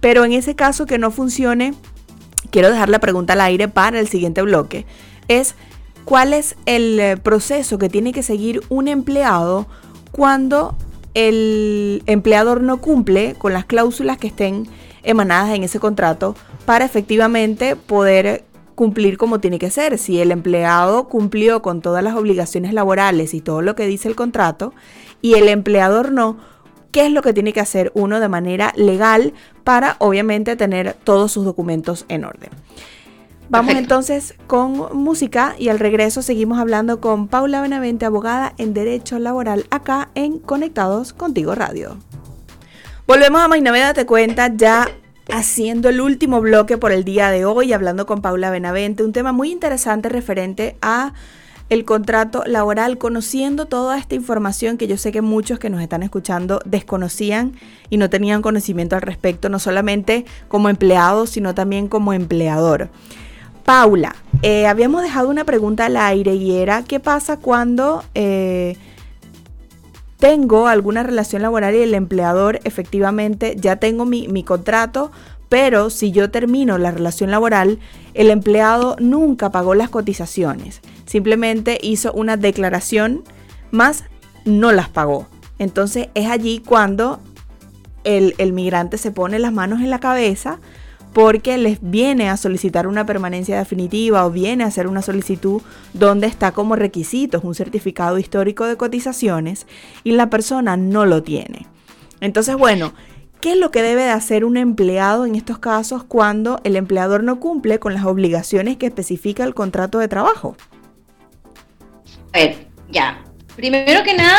pero 0.00 0.24
en 0.24 0.32
ese 0.32 0.54
caso 0.54 0.84
que 0.84 0.98
no 0.98 1.10
funcione, 1.10 1.72
quiero 2.50 2.70
dejar 2.70 2.90
la 2.90 2.98
pregunta 2.98 3.32
al 3.32 3.40
aire 3.40 3.68
para 3.68 4.00
el 4.00 4.08
siguiente 4.08 4.42
bloque, 4.42 4.84
es 5.28 5.54
cuál 6.06 6.32
es 6.32 6.56
el 6.64 6.98
eh, 7.00 7.16
proceso 7.18 7.76
que 7.76 7.90
tiene 7.90 8.14
que 8.14 8.22
seguir 8.22 8.62
un 8.70 8.88
empleado 8.88 9.66
cuando 10.12 10.78
el 11.12 12.02
empleador 12.06 12.62
no 12.62 12.80
cumple 12.80 13.34
con 13.34 13.52
las 13.52 13.66
cláusulas 13.66 14.16
que 14.16 14.28
estén 14.28 14.68
emanadas 15.02 15.54
en 15.54 15.64
ese 15.64 15.80
contrato 15.80 16.34
para 16.64 16.84
efectivamente 16.84 17.74
poder 17.74 18.44
cumplir 18.76 19.18
como 19.18 19.40
tiene 19.40 19.58
que 19.58 19.70
ser. 19.70 19.98
Si 19.98 20.20
el 20.20 20.30
empleado 20.30 21.08
cumplió 21.08 21.60
con 21.60 21.80
todas 21.80 22.04
las 22.04 22.14
obligaciones 22.14 22.72
laborales 22.72 23.34
y 23.34 23.40
todo 23.40 23.60
lo 23.60 23.74
que 23.74 23.86
dice 23.86 24.08
el 24.08 24.14
contrato 24.14 24.72
y 25.22 25.34
el 25.34 25.48
empleador 25.48 26.12
no, 26.12 26.36
¿qué 26.92 27.06
es 27.06 27.12
lo 27.12 27.22
que 27.22 27.32
tiene 27.32 27.52
que 27.52 27.60
hacer 27.60 27.90
uno 27.94 28.20
de 28.20 28.28
manera 28.28 28.72
legal 28.76 29.34
para 29.64 29.96
obviamente 29.98 30.54
tener 30.54 30.94
todos 31.02 31.32
sus 31.32 31.44
documentos 31.44 32.04
en 32.08 32.24
orden? 32.24 32.50
Vamos 33.48 33.76
entonces 33.76 34.34
con 34.48 34.96
música 34.96 35.54
y 35.56 35.68
al 35.68 35.78
regreso 35.78 36.20
seguimos 36.20 36.58
hablando 36.58 37.00
con 37.00 37.28
Paula 37.28 37.60
Benavente, 37.60 38.04
abogada 38.04 38.54
en 38.58 38.74
Derecho 38.74 39.20
Laboral, 39.20 39.66
acá 39.70 40.10
en 40.16 40.40
Conectados 40.40 41.12
Contigo 41.12 41.54
Radio. 41.54 41.96
Volvemos 43.06 43.40
a 43.40 43.46
Mainaveda 43.46 43.94
Te 43.94 44.04
Cuenta 44.04 44.52
ya 44.52 44.88
haciendo 45.32 45.88
el 45.88 46.00
último 46.00 46.40
bloque 46.40 46.76
por 46.76 46.90
el 46.90 47.04
día 47.04 47.30
de 47.30 47.44
hoy, 47.44 47.72
hablando 47.72 48.04
con 48.04 48.20
Paula 48.20 48.50
Benavente, 48.50 49.04
un 49.04 49.12
tema 49.12 49.30
muy 49.30 49.52
interesante 49.52 50.08
referente 50.08 50.76
a 50.82 51.12
el 51.68 51.84
contrato 51.84 52.42
laboral, 52.46 52.98
conociendo 52.98 53.66
toda 53.66 53.96
esta 53.96 54.16
información 54.16 54.76
que 54.76 54.88
yo 54.88 54.96
sé 54.96 55.12
que 55.12 55.22
muchos 55.22 55.60
que 55.60 55.70
nos 55.70 55.82
están 55.82 56.02
escuchando 56.02 56.60
desconocían 56.64 57.52
y 57.90 57.96
no 57.96 58.10
tenían 58.10 58.42
conocimiento 58.42 58.96
al 58.96 59.02
respecto, 59.02 59.48
no 59.48 59.60
solamente 59.60 60.24
como 60.48 60.68
empleado, 60.68 61.26
sino 61.26 61.54
también 61.54 61.86
como 61.86 62.12
empleador. 62.12 62.90
Paula, 63.66 64.14
eh, 64.42 64.68
habíamos 64.68 65.02
dejado 65.02 65.28
una 65.28 65.42
pregunta 65.42 65.86
al 65.86 65.96
aire 65.96 66.36
y 66.36 66.54
era, 66.56 66.84
¿qué 66.84 67.00
pasa 67.00 67.38
cuando 67.38 68.04
eh, 68.14 68.76
tengo 70.20 70.68
alguna 70.68 71.02
relación 71.02 71.42
laboral 71.42 71.74
y 71.74 71.78
el 71.82 71.94
empleador 71.94 72.60
efectivamente 72.62 73.56
ya 73.58 73.74
tengo 73.74 74.04
mi, 74.04 74.28
mi 74.28 74.44
contrato, 74.44 75.10
pero 75.48 75.90
si 75.90 76.12
yo 76.12 76.30
termino 76.30 76.78
la 76.78 76.92
relación 76.92 77.32
laboral, 77.32 77.80
el 78.14 78.30
empleado 78.30 78.94
nunca 79.00 79.50
pagó 79.50 79.74
las 79.74 79.90
cotizaciones, 79.90 80.80
simplemente 81.04 81.76
hizo 81.82 82.12
una 82.12 82.36
declaración 82.36 83.24
más 83.72 84.04
no 84.44 84.70
las 84.70 84.88
pagó. 84.88 85.26
Entonces 85.58 86.08
es 86.14 86.30
allí 86.30 86.62
cuando 86.64 87.18
el, 88.04 88.36
el 88.38 88.52
migrante 88.52 88.96
se 88.96 89.10
pone 89.10 89.40
las 89.40 89.52
manos 89.52 89.80
en 89.80 89.90
la 89.90 89.98
cabeza 89.98 90.60
porque 91.16 91.56
les 91.56 91.78
viene 91.80 92.28
a 92.28 92.36
solicitar 92.36 92.86
una 92.86 93.06
permanencia 93.06 93.56
definitiva 93.56 94.26
o 94.26 94.30
viene 94.30 94.64
a 94.64 94.66
hacer 94.66 94.86
una 94.86 95.00
solicitud 95.00 95.62
donde 95.94 96.26
está 96.26 96.52
como 96.52 96.76
requisitos 96.76 97.42
un 97.42 97.54
certificado 97.54 98.18
histórico 98.18 98.66
de 98.66 98.76
cotizaciones 98.76 99.66
y 100.04 100.12
la 100.12 100.28
persona 100.28 100.76
no 100.76 101.06
lo 101.06 101.22
tiene. 101.22 101.68
Entonces, 102.20 102.54
bueno, 102.56 102.92
¿qué 103.40 103.52
es 103.52 103.56
lo 103.56 103.70
que 103.70 103.80
debe 103.80 104.02
de 104.02 104.10
hacer 104.10 104.44
un 104.44 104.58
empleado 104.58 105.24
en 105.24 105.36
estos 105.36 105.58
casos 105.58 106.04
cuando 106.04 106.60
el 106.64 106.76
empleador 106.76 107.24
no 107.24 107.40
cumple 107.40 107.78
con 107.78 107.94
las 107.94 108.04
obligaciones 108.04 108.76
que 108.76 108.84
especifica 108.84 109.42
el 109.44 109.54
contrato 109.54 109.98
de 109.98 110.08
trabajo? 110.08 110.54
A 112.34 112.40
ver, 112.40 112.66
ya. 112.90 113.24
Primero 113.56 114.02
que 114.02 114.12
nada, 114.12 114.38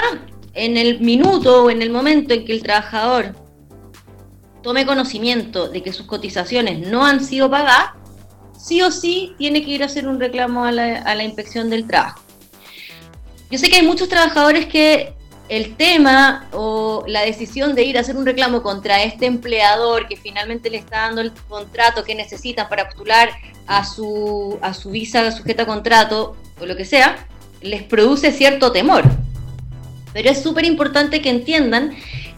en 0.54 0.78
el 0.78 1.00
minuto 1.00 1.64
o 1.64 1.72
en 1.72 1.82
el 1.82 1.90
momento 1.90 2.36
en 2.36 2.46
que 2.46 2.54
el 2.54 2.62
trabajador 2.62 3.34
tome 4.62 4.86
conocimiento 4.86 5.70
de 5.70 5.82
que 5.84 5.94
sus 5.94 6.06
cotizaciones 6.06 6.88
no 6.88 7.06
han 7.06 7.24
sido 7.24 7.50
pagadas, 7.50 7.92
sí 8.58 8.82
o 8.82 8.92
sí 8.92 9.34
tiene 9.38 9.64
que 9.64 9.72
ir 9.72 9.84
a 9.84 9.86
hacer 9.86 10.08
un 10.08 10.20
reclamo 10.20 10.66
a 10.66 10.72
la, 10.72 11.24
inspección 11.24 11.70
del 11.70 11.88
trabajo. 11.88 12.22
Yo 13.50 13.58
sé 13.58 13.70
que 13.70 13.78
hay 13.78 13.86
muchos 13.86 14.10
trabajadores 14.10 14.66
que 14.66 15.14
el 15.48 15.78
tema 15.78 16.50
o 16.52 17.06
la 17.08 17.22
decisión 17.22 17.74
de 17.74 17.84
ir 17.84 17.98
a 17.98 18.02
hacer 18.02 18.18
un 18.18 18.26
reclamo 18.26 18.62
contra 18.62 19.04
este 19.04 19.26
empleador 19.26 20.08
que 20.10 20.18
finalmente 20.18 20.70
le 20.70 20.78
está 20.78 21.02
dando 21.04 21.22
el 21.22 21.32
contrato 21.48 22.04
que 22.04 22.16
necesitan 22.16 22.68
para 22.68 22.90
postular 22.90 23.30
a 23.66 23.86
su, 23.86 24.60
a 24.62 24.74
su 24.74 24.90
visa 24.90 25.32
sujeta 25.32 25.64
a 25.64 25.66
contrato 25.66 26.36
o 26.60 26.66
lo 26.66 26.76
que 26.76 26.84
sea, 26.84 27.26
les 27.62 27.84
produce 27.84 28.34
cierto 28.34 28.74
temor. 28.74 29.04
Pero 30.12 30.30
es 30.30 30.42
súper 30.42 30.66
importante 30.66 31.22
que 31.22 31.30
entiendan 31.30 31.96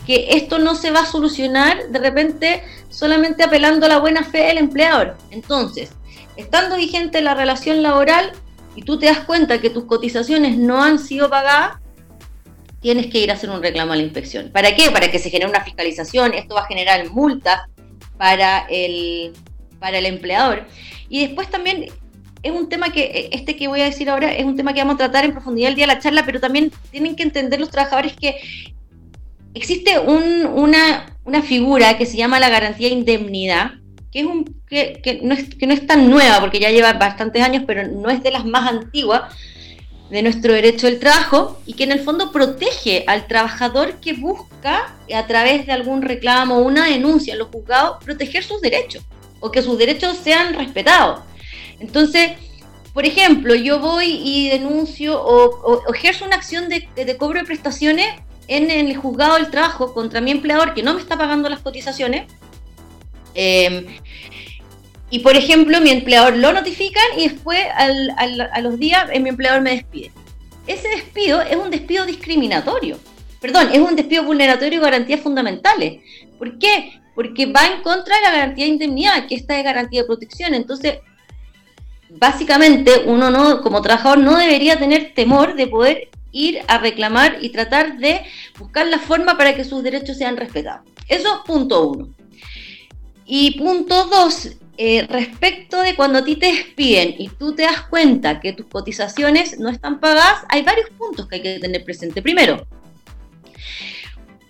que 0.10 0.30
esto 0.32 0.58
no 0.58 0.74
se 0.74 0.90
va 0.90 1.02
a 1.02 1.06
solucionar 1.06 1.90
de 1.90 2.00
repente 2.00 2.64
solamente 2.90 3.44
apelando 3.44 3.86
a 3.86 3.90
la 3.90 4.00
buena 4.00 4.24
fe 4.24 4.40
del 4.40 4.58
empleador. 4.58 5.16
Entonces, 5.30 5.92
estando 6.36 6.78
vigente 6.78 7.22
la 7.22 7.36
relación 7.36 7.84
laboral 7.84 8.32
y 8.76 8.82
tú 8.82 8.98
te 8.98 9.06
das 9.06 9.20
cuenta 9.20 9.62
que 9.62 9.70
tus 9.70 9.86
cotizaciones 9.86 10.58
no 10.58 10.82
han 10.84 10.98
sido 10.98 11.30
pagadas, 11.30 11.78
tienes 12.82 13.06
que 13.06 13.20
ir 13.20 13.30
a 13.30 13.36
hacer 13.36 13.52
un 13.52 13.62
reclamo 13.62 13.94
a 13.94 13.98
la 13.98 14.02
inspección. 14.02 14.50
¿Para 14.52 14.76
qué? 14.76 14.90
Para 14.90 15.12
que 15.12 15.20
se 15.20 15.30
genere 15.30 15.48
una 15.48 15.64
fiscalización, 15.64 16.34
esto 16.34 16.56
va 16.56 16.62
a 16.62 16.66
generar 16.66 17.08
multas 17.12 17.62
para 18.18 18.66
el, 18.68 19.34
para 19.80 20.00
el 20.00 20.08
empleador. 20.08 20.66
Y 21.08 21.28
después 21.28 21.52
también 21.52 21.86
es 22.42 22.52
un 22.52 22.68
tema 22.68 22.92
que, 22.92 23.30
este 23.32 23.56
que 23.56 23.68
voy 23.68 23.82
a 23.82 23.86
decir 23.86 24.10
ahora, 24.10 24.34
es 24.34 24.44
un 24.44 24.56
tema 24.56 24.74
que 24.74 24.80
vamos 24.80 24.96
a 24.96 24.98
tratar 24.98 25.24
en 25.24 25.34
profundidad 25.34 25.70
el 25.70 25.76
día 25.76 25.86
de 25.86 25.94
la 25.94 26.00
charla, 26.00 26.26
pero 26.26 26.40
también 26.40 26.72
tienen 26.90 27.16
que 27.16 27.22
entender 27.22 27.60
los 27.60 27.70
trabajadores 27.70 28.14
que 28.14 28.40
existe 29.60 30.00
una, 30.00 31.06
figura 31.44 31.98
que 31.98 32.06
se 32.06 32.18
llama 32.18 32.40
la 32.40 32.50
garantía 32.50 32.88
de 32.88 32.96
indemnidad, 32.96 33.72
que, 34.12 34.22
es 34.22 34.26
un, 34.26 34.46
que, 34.68 35.20
no 35.22 35.34
es, 35.34 35.54
que 35.54 35.68
no 35.68 35.74
es 35.74 35.86
tan 35.86 36.10
nueva, 36.10 36.40
porque 36.40 36.60
ya 36.60 36.72
lleva 36.72 36.94
bastantes 36.94 37.44
años, 37.44 37.64
pero 37.68 37.88
no 37.88 38.10
es 38.10 38.24
de 38.24 38.32
las 38.32 38.46
más 38.46 38.70
antiguas 38.70 39.34
de 40.10 40.24
nuestro 40.24 40.54
derecho 40.54 40.88
del 40.88 41.00
trabajo 41.00 41.62
y 41.66 41.74
que 41.74 41.84
en 41.84 41.92
el 41.92 42.00
fondo 42.00 42.32
protege 42.32 43.04
al 43.06 43.28
trabajador 43.28 44.00
que 44.00 44.14
busca 44.14 44.96
a 45.14 45.28
través 45.28 45.68
de 45.68 45.72
algún 45.72 46.02
reclamo 46.02 46.58
o 46.58 46.62
una 46.62 46.88
denuncia 46.88 47.34
en 47.34 47.40
los 47.40 47.50
juzgados 47.50 48.04
proteger 48.04 48.44
sus 48.44 48.60
derechos 48.60 49.04
o 49.40 49.52
que 49.52 49.62
sus 49.62 49.78
derechos 49.78 50.18
sean 50.18 50.56
respetados. 50.56 51.20
Entonces, 51.80 52.32
por 52.94 53.06
ejemplo, 53.06 53.54
yo 53.54 53.80
voy 53.80 54.20
y 54.24 54.50
denuncio 54.50 55.22
o, 55.22 55.94
ejerzo 55.94 56.26
una 56.26 56.38
acción 56.38 56.70
de, 56.70 56.88
de, 56.96 57.18
cobro 57.18 57.40
de 57.40 57.46
prestaciones 57.46 58.08
en 58.50 58.72
el 58.72 58.96
juzgado 58.98 59.36
del 59.36 59.52
trabajo 59.52 59.94
contra 59.94 60.22
mi 60.22 60.32
empleador 60.32 60.74
que 60.74 60.84
no 60.84 60.96
me 60.96 61.02
está 61.02 61.18
pagando 61.18 61.48
las 61.50 61.60
cotizaciones. 61.60 62.26
Em, 63.36 63.86
y 65.12 65.20
por 65.20 65.36
ejemplo, 65.36 65.80
mi 65.80 65.92
empleador 65.92 66.36
lo 66.36 66.52
notifican 66.52 67.04
y 67.18 67.30
después 67.30 67.60
a 67.76 68.62
los 68.62 68.80
días 68.80 69.06
eh, 69.14 69.20
mi 69.20 69.30
empleador 69.30 69.62
me 69.62 69.72
despide. 69.72 70.12
Ese 70.66 70.88
despido 70.90 71.42
es 71.42 71.56
un 71.56 71.70
despido 71.70 72.06
discriminatorio. 72.06 72.98
Perdón, 73.40 73.70
es 73.72 73.80
un 73.80 73.96
despido 73.96 74.24
vulneratorio 74.24 74.80
de 74.80 74.86
garantías 74.86 75.22
fundamentales. 75.22 76.02
¿Por 76.38 76.58
qué? 76.60 77.00
Porque 77.16 77.46
va 77.46 77.68
en 77.68 77.82
contra 77.82 78.16
de 78.16 78.22
la 78.24 78.32
garantía 78.32 78.66
de 78.66 78.72
indemnidad, 78.72 79.28
que 79.28 79.36
esta 79.36 79.58
es 79.58 79.64
garantía 79.64 80.02
de 80.02 80.08
protección. 80.08 80.54
Entonces, 80.54 81.00
básicamente 82.10 83.04
uno 83.06 83.30
no, 83.30 83.62
como 83.62 83.82
trabajador, 83.82 84.20
no 84.20 84.38
debería 84.38 84.78
tener 84.78 85.14
temor 85.14 85.56
de 85.56 85.68
poder 85.68 86.10
ir 86.32 86.62
a 86.68 86.78
reclamar 86.78 87.38
y 87.42 87.50
tratar 87.50 87.98
de 87.98 88.22
buscar 88.58 88.88
la 88.88 89.00
forma 89.00 89.38
para 89.38 89.56
que 89.56 89.64
sus 89.64 89.84
derechos 89.84 90.18
sean 90.18 90.38
respetados. 90.38 90.88
Eso 91.08 91.36
es 91.36 91.40
punto 91.46 91.88
uno. 91.88 92.10
Y 93.26 93.60
punto 93.60 94.06
dos, 94.06 94.50
eh, 94.78 95.06
respecto 95.10 95.82
de 95.82 95.96
cuando 95.96 96.20
a 96.20 96.24
ti 96.24 96.36
te 96.36 96.52
despiden 96.52 97.16
y 97.18 97.30
tú 97.30 97.54
te 97.54 97.64
das 97.64 97.82
cuenta 97.84 98.40
que 98.40 98.54
tus 98.54 98.66
cotizaciones 98.68 99.60
no 99.60 99.70
están 99.70 100.00
pagadas, 100.00 100.46
hay 100.50 100.64
varios 100.64 100.90
puntos 100.92 101.28
que 101.28 101.36
hay 101.36 101.42
que 101.42 101.60
tener 101.60 101.84
presente. 101.84 102.22
Primero, 102.22 102.66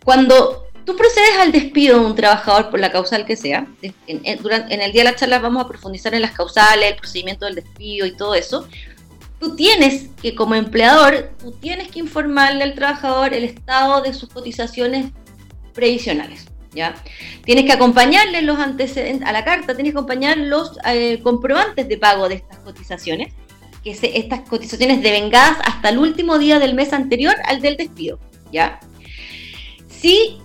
cuando 0.03 0.67
tú 0.85 0.95
procedes 0.95 1.37
al 1.39 1.51
despido 1.51 1.99
de 1.99 2.05
un 2.05 2.15
trabajador 2.15 2.69
por 2.69 2.79
la 2.79 2.91
causal 2.91 3.25
que 3.25 3.35
sea, 3.35 3.67
durante, 4.41 4.73
en 4.73 4.81
el 4.81 4.91
día 4.91 5.03
de 5.03 5.11
la 5.11 5.15
charla 5.15 5.39
vamos 5.39 5.65
a 5.65 5.67
profundizar 5.67 6.13
en 6.15 6.21
las 6.21 6.31
causales, 6.31 6.91
el 6.91 6.95
procedimiento 6.95 7.45
del 7.45 7.55
despido 7.55 8.05
y 8.05 8.15
todo 8.15 8.33
eso, 8.33 8.67
tú 9.39 9.55
tienes 9.55 10.09
que 10.21 10.35
como 10.35 10.55
empleador, 10.55 11.31
tú 11.39 11.51
tienes 11.53 11.89
que 11.89 11.99
informarle 11.99 12.63
al 12.63 12.75
trabajador 12.75 13.33
el 13.33 13.43
estado 13.43 14.01
de 14.01 14.13
sus 14.13 14.29
cotizaciones 14.29 15.11
previsionales. 15.73 16.47
¿Ya? 16.71 16.93
Tienes 17.45 17.65
que 17.65 17.71
acompañarle 17.71 18.43
los 18.43 18.59
antecedentes 18.59 19.27
a 19.27 19.31
la 19.31 19.43
carta, 19.43 19.73
tienes 19.73 19.91
que 19.91 19.97
acompañar 19.97 20.37
los 20.37 20.77
eh, 20.85 21.19
comprobantes 21.23 21.87
de 21.87 21.97
pago 21.97 22.29
de 22.29 22.35
estas 22.35 22.59
cotizaciones, 22.59 23.33
que 23.83 23.95
se, 23.95 24.19
estas 24.19 24.47
cotizaciones 24.47 25.01
devengadas 25.01 25.57
hasta 25.63 25.89
el 25.89 25.97
último 25.97 26.37
día 26.37 26.59
del 26.59 26.75
mes 26.75 26.93
anterior 26.93 27.35
al 27.45 27.61
del 27.61 27.75
despido, 27.75 28.19
¿ya? 28.51 28.79
Si 29.87 30.37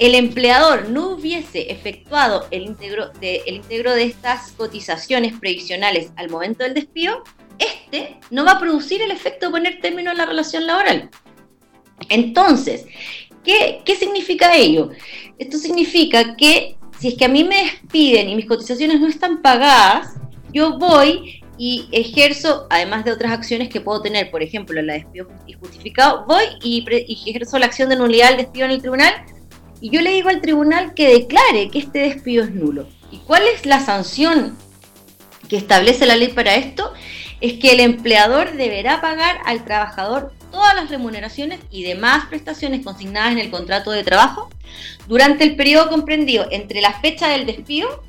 el 0.00 0.16
empleador 0.16 0.88
no 0.88 1.10
hubiese 1.10 1.70
efectuado 1.70 2.48
el 2.50 2.62
integro 2.62 3.10
de, 3.20 3.42
el 3.46 3.56
integro 3.56 3.92
de 3.92 4.04
estas 4.04 4.50
cotizaciones 4.52 5.38
previsionales 5.38 6.10
al 6.16 6.30
momento 6.30 6.64
del 6.64 6.74
despido, 6.74 7.22
este 7.60 8.18
no 8.30 8.44
va 8.44 8.52
a 8.52 8.60
producir 8.60 9.00
el 9.02 9.10
efecto 9.10 9.46
de 9.46 9.52
poner 9.52 9.80
término 9.80 10.10
a 10.10 10.14
la 10.14 10.26
relación 10.26 10.66
laboral. 10.66 11.10
Entonces, 12.08 12.86
¿qué, 13.44 13.82
significa 13.98 14.56
ello? 14.56 14.90
Esto 15.38 15.58
significa 15.58 16.36
que 16.36 16.76
si 16.98 17.08
es 17.08 17.14
que 17.14 17.24
a 17.24 17.28
mí 17.28 17.44
me 17.44 17.64
despiden 17.64 18.28
y 18.28 18.36
mis 18.36 18.46
cotizaciones 18.46 19.00
no 19.00 19.06
están 19.06 19.42
pagadas, 19.42 20.14
yo 20.52 20.78
voy 20.78 21.42
y 21.56 21.88
ejerzo, 21.92 22.66
además 22.70 23.04
de 23.04 23.12
otras 23.12 23.32
acciones 23.32 23.68
que 23.68 23.80
puedo 23.80 24.00
tener, 24.00 24.30
por 24.30 24.42
ejemplo, 24.42 24.80
la 24.80 24.94
despido 24.94 25.28
injustificado, 25.46 26.24
voy 26.26 26.44
y, 26.62 26.84
y, 27.06 27.30
ejerzo 27.30 27.58
la 27.58 27.66
acción 27.66 27.90
de 27.90 27.96
nulidad 27.96 28.28
del 28.30 28.38
despido 28.38 28.64
en 28.64 28.70
el 28.72 28.80
tribunal 28.80 29.14
y 29.80 29.90
yo 29.90 30.00
le 30.00 30.10
digo 30.10 30.28
al 30.28 30.40
tribunal 30.40 30.94
que 30.94 31.08
declare 31.08 31.70
que 31.70 31.78
este 31.78 32.00
despido 32.00 32.44
es 32.44 32.50
nulo. 32.50 32.86
¿Y 33.10 33.18
cuál 33.18 33.42
es 33.54 33.66
la 33.66 33.80
sanción 33.80 34.56
que 35.48 35.56
establece 35.56 36.06
la 36.06 36.16
ley 36.16 36.28
para 36.28 36.54
esto? 36.54 36.92
Es 37.40 37.54
que 37.54 37.72
el 37.72 37.80
empleador 37.80 38.52
deberá 38.52 39.00
pagar 39.00 39.38
al 39.46 39.64
trabajador 39.64 40.32
todas 40.50 40.74
las 40.74 40.90
remuneraciones 40.90 41.60
y 41.70 41.84
demás 41.84 42.26
prestaciones 42.26 42.84
consignadas 42.84 43.32
en 43.32 43.38
el 43.38 43.50
contrato 43.50 43.90
de 43.90 44.04
trabajo 44.04 44.50
durante 45.06 45.44
el 45.44 45.56
periodo 45.56 45.88
comprendido 45.88 46.46
entre 46.50 46.80
la 46.80 46.92
fecha 46.92 47.28
del 47.28 47.46
despido, 47.46 48.02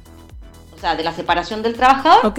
o 0.76 0.80
sea, 0.80 0.96
de 0.96 1.04
la 1.04 1.14
separación 1.14 1.62
del 1.62 1.76
trabajador, 1.76 2.34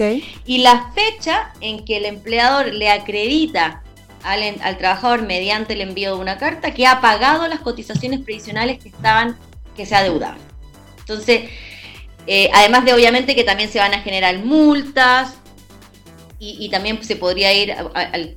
y 0.45 0.59
la 0.59 0.91
fecha 0.93 1.53
en 1.61 1.85
que 1.85 1.97
el 1.97 2.05
empleador 2.05 2.73
le 2.73 2.89
acredita 2.89 3.81
al, 4.23 4.77
trabajador 4.77 5.23
mediante 5.23 5.73
el 5.73 5.81
envío 5.81 6.15
de 6.15 6.21
una 6.21 6.37
carta 6.37 6.73
que 6.73 6.87
ha 6.87 7.01
pagado 7.01 7.47
las 7.47 7.59
cotizaciones 7.59 8.21
previsionales 8.21 8.79
que 8.79 8.89
estaban, 8.89 9.37
que 9.75 9.85
se 9.85 9.95
adeudaban. 9.95 10.37
Entonces, 10.99 11.49
eh, 12.27 12.49
además 12.53 12.85
de 12.85 12.93
obviamente 12.93 13.35
que 13.35 13.43
también 13.43 13.69
se 13.69 13.79
van 13.79 13.93
a 13.93 13.99
generar 13.99 14.37
multas, 14.39 15.35
y, 16.45 16.69
también 16.69 17.01
se 17.03 17.15
podría 17.15 17.53
ir, 17.53 17.73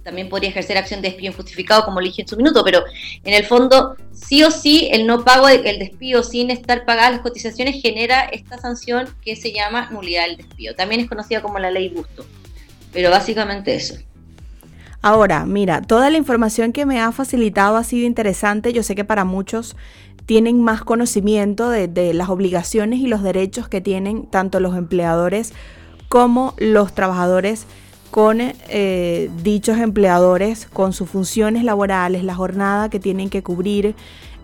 también 0.04 0.28
podría 0.28 0.50
ejercer 0.50 0.78
acción 0.78 1.02
de 1.02 1.08
despido 1.08 1.32
injustificado, 1.32 1.84
como 1.84 2.00
le 2.00 2.08
dije 2.08 2.22
en 2.22 2.28
su 2.28 2.36
minuto, 2.36 2.62
pero 2.64 2.84
en 3.24 3.34
el 3.34 3.44
fondo, 3.44 3.96
sí 4.12 4.44
o 4.44 4.50
sí, 4.50 4.88
el 4.92 5.06
no 5.06 5.24
pago 5.24 5.48
del 5.48 5.78
despido 5.78 6.22
sin 6.22 6.50
estar 6.50 6.84
pagadas 6.84 7.12
las 7.12 7.20
cotizaciones 7.20 7.82
genera 7.82 8.20
esta 8.20 8.58
sanción 8.58 9.08
que 9.24 9.34
se 9.34 9.52
llama 9.52 9.90
nulidad 9.90 10.26
del 10.26 10.36
despido. 10.36 10.74
También 10.74 11.00
es 11.00 11.08
conocida 11.08 11.42
como 11.42 11.58
la 11.58 11.70
ley 11.70 11.88
Busto, 11.88 12.24
pero 12.92 13.10
básicamente 13.10 13.74
eso. 13.74 13.96
Ahora, 15.02 15.44
mira, 15.44 15.82
toda 15.82 16.08
la 16.10 16.18
información 16.18 16.72
que 16.72 16.86
me 16.86 17.00
ha 17.00 17.10
facilitado 17.12 17.76
ha 17.76 17.84
sido 17.84 18.06
interesante. 18.06 18.72
Yo 18.72 18.82
sé 18.82 18.94
que 18.94 19.04
para 19.04 19.24
muchos 19.24 19.76
tienen 20.26 20.62
más 20.62 20.82
conocimiento 20.82 21.70
de 21.70 22.14
las 22.14 22.28
obligaciones 22.28 23.00
y 23.00 23.06
los 23.06 23.22
derechos 23.22 23.68
que 23.68 23.80
tienen 23.80 24.26
tanto 24.26 24.58
los 24.58 24.76
empleadores 24.76 25.52
como 26.08 26.54
los 26.58 26.94
trabajadores 26.94 27.66
con 28.16 28.38
eh, 28.40 29.30
dichos 29.42 29.76
empleadores, 29.76 30.68
con 30.72 30.94
sus 30.94 31.10
funciones 31.10 31.64
laborales, 31.64 32.24
la 32.24 32.34
jornada 32.34 32.88
que 32.88 32.98
tienen 32.98 33.28
que 33.28 33.42
cubrir, 33.42 33.94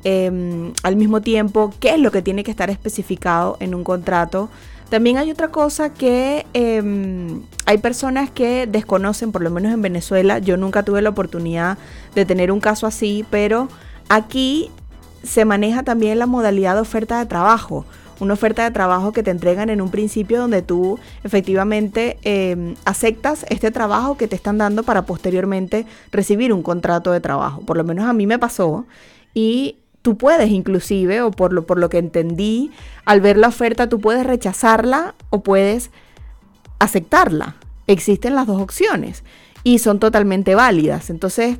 em, 0.04 0.74
al 0.82 0.94
mismo 0.96 1.22
tiempo 1.22 1.72
qué 1.80 1.94
es 1.94 1.98
lo 1.98 2.10
que 2.10 2.20
tiene 2.20 2.44
que 2.44 2.50
estar 2.50 2.68
especificado 2.68 3.56
en 3.60 3.74
un 3.74 3.82
contrato. 3.82 4.50
También 4.90 5.16
hay 5.16 5.30
otra 5.30 5.48
cosa 5.48 5.94
que 5.94 6.44
em, 6.52 7.44
hay 7.64 7.78
personas 7.78 8.30
que 8.30 8.66
desconocen, 8.66 9.32
por 9.32 9.40
lo 9.40 9.48
menos 9.48 9.72
en 9.72 9.80
Venezuela, 9.80 10.38
yo 10.38 10.58
nunca 10.58 10.82
tuve 10.82 11.00
la 11.00 11.08
oportunidad 11.08 11.78
de 12.14 12.26
tener 12.26 12.52
un 12.52 12.60
caso 12.60 12.86
así, 12.86 13.24
pero 13.30 13.68
aquí 14.10 14.70
se 15.22 15.46
maneja 15.46 15.82
también 15.82 16.18
la 16.18 16.26
modalidad 16.26 16.74
de 16.74 16.82
oferta 16.82 17.18
de 17.18 17.24
trabajo 17.24 17.86
una 18.20 18.34
oferta 18.34 18.64
de 18.64 18.70
trabajo 18.70 19.12
que 19.12 19.22
te 19.22 19.30
entregan 19.30 19.70
en 19.70 19.80
un 19.80 19.90
principio 19.90 20.40
donde 20.40 20.62
tú 20.62 20.98
efectivamente 21.24 22.18
em, 22.22 22.74
aceptas 22.84 23.46
este 23.48 23.70
trabajo 23.70 24.16
que 24.16 24.28
te 24.28 24.36
están 24.36 24.58
dando 24.58 24.82
para 24.82 25.02
posteriormente 25.06 25.86
recibir 26.10 26.52
un 26.52 26.62
contrato 26.62 27.12
de 27.12 27.20
trabajo. 27.20 27.62
Por 27.62 27.76
lo 27.76 27.84
menos 27.84 28.06
a 28.06 28.12
mí 28.12 28.26
me 28.26 28.38
pasó 28.38 28.86
y 29.34 29.76
tú 30.02 30.16
puedes 30.16 30.50
inclusive, 30.50 31.22
o 31.22 31.30
por 31.30 31.52
lo, 31.52 31.66
por 31.66 31.78
lo 31.78 31.88
que 31.88 31.98
entendí, 31.98 32.70
al 33.04 33.20
ver 33.20 33.36
la 33.36 33.48
oferta 33.48 33.88
tú 33.88 34.00
puedes 34.00 34.26
rechazarla 34.26 35.14
o 35.30 35.42
puedes 35.42 35.90
aceptarla. 36.78 37.56
Existen 37.86 38.34
las 38.34 38.46
dos 38.46 38.60
opciones 38.60 39.24
y 39.64 39.78
son 39.78 39.98
totalmente 39.98 40.54
válidas. 40.54 41.10
Entonces, 41.10 41.58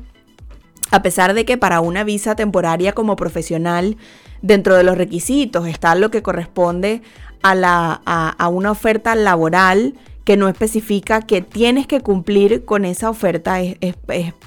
a 0.91 1.01
pesar 1.01 1.33
de 1.33 1.45
que 1.45 1.57
para 1.57 1.79
una 1.79 2.03
visa 2.03 2.35
temporaria 2.35 2.93
como 2.93 3.15
profesional 3.15 3.97
dentro 4.43 4.75
de 4.75 4.83
los 4.83 4.97
requisitos 4.97 5.67
está 5.67 5.95
lo 5.95 6.11
que 6.11 6.21
corresponde 6.21 7.01
a, 7.41 7.55
la, 7.55 8.01
a, 8.05 8.47
una 8.49 8.71
oferta 8.71 9.15
laboral 9.15 9.95
que 10.23 10.37
no 10.37 10.47
especifica 10.47 11.21
que 11.21 11.41
tienes 11.41 11.87
que 11.87 12.01
cumplir 12.01 12.63
con 12.63 12.85
esa 12.85 13.09
oferta, 13.09 13.59
es, 13.61 13.95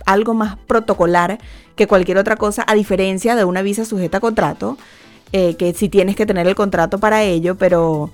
algo 0.07 0.35
más 0.35 0.57
protocolar 0.67 1.39
que 1.75 1.87
cualquier 1.87 2.19
otra 2.19 2.37
cosa, 2.37 2.65
a 2.67 2.75
diferencia 2.75 3.35
de 3.35 3.45
una 3.45 3.63
visa 3.63 3.85
sujeta 3.85 4.19
a 4.19 4.21
contrato, 4.21 4.79
eh, 5.33 5.57
que 5.57 5.75
sí 5.75 5.89
tienes 5.89 6.15
que 6.15 6.25
tener 6.25 6.47
el 6.47 6.55
contrato 6.55 6.99
para 6.99 7.23
ello, 7.23 7.57
pero 7.57 8.11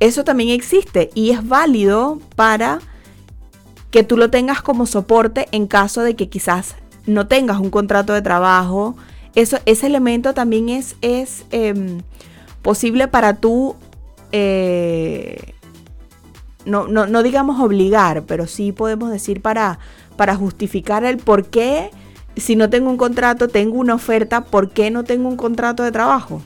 eso 0.00 0.24
también 0.24 0.50
existe 0.50 1.10
y 1.14 1.30
es 1.30 1.46
válido 1.46 2.18
para 2.34 2.80
que 3.90 4.04
tú 4.04 4.16
lo 4.16 4.30
tengas 4.30 4.62
como 4.62 4.86
soporte 4.86 5.48
en 5.52 5.66
caso 5.66 6.02
de 6.02 6.16
que 6.16 6.28
quizás 6.28 6.76
no 7.06 7.26
tengas 7.26 7.58
un 7.58 7.70
contrato 7.70 8.12
de 8.12 8.22
trabajo 8.22 8.96
eso, 9.34 9.58
ese 9.66 9.86
elemento 9.86 10.34
también 10.34 10.68
es, 10.68 10.96
es 11.02 11.44
em, 11.50 12.02
posible 12.62 13.08
para 13.08 13.36
tú, 13.36 13.76
eh, 14.32 15.54
no, 16.64 16.86
no, 16.86 17.22
digamos 17.22 17.60
obligar, 17.60 18.24
pero 18.26 18.46
sí 18.46 18.72
podemos 18.72 19.10
decir 19.10 19.40
para, 19.40 19.78
para 20.16 20.36
justificar 20.36 21.04
el 21.04 21.16
por 21.18 21.46
qué, 21.46 21.90
si 22.36 22.56
no 22.56 22.70
tengo 22.70 22.90
un 22.90 22.96
contrato, 22.96 23.48
tengo 23.48 23.78
una 23.78 23.94
oferta, 23.94 24.44
¿por 24.44 24.70
qué 24.70 24.90
no 24.90 25.04
tengo 25.04 25.28
un 25.28 25.36
contrato 25.36 25.82
de 25.82 25.92
trabajo? 25.92 26.42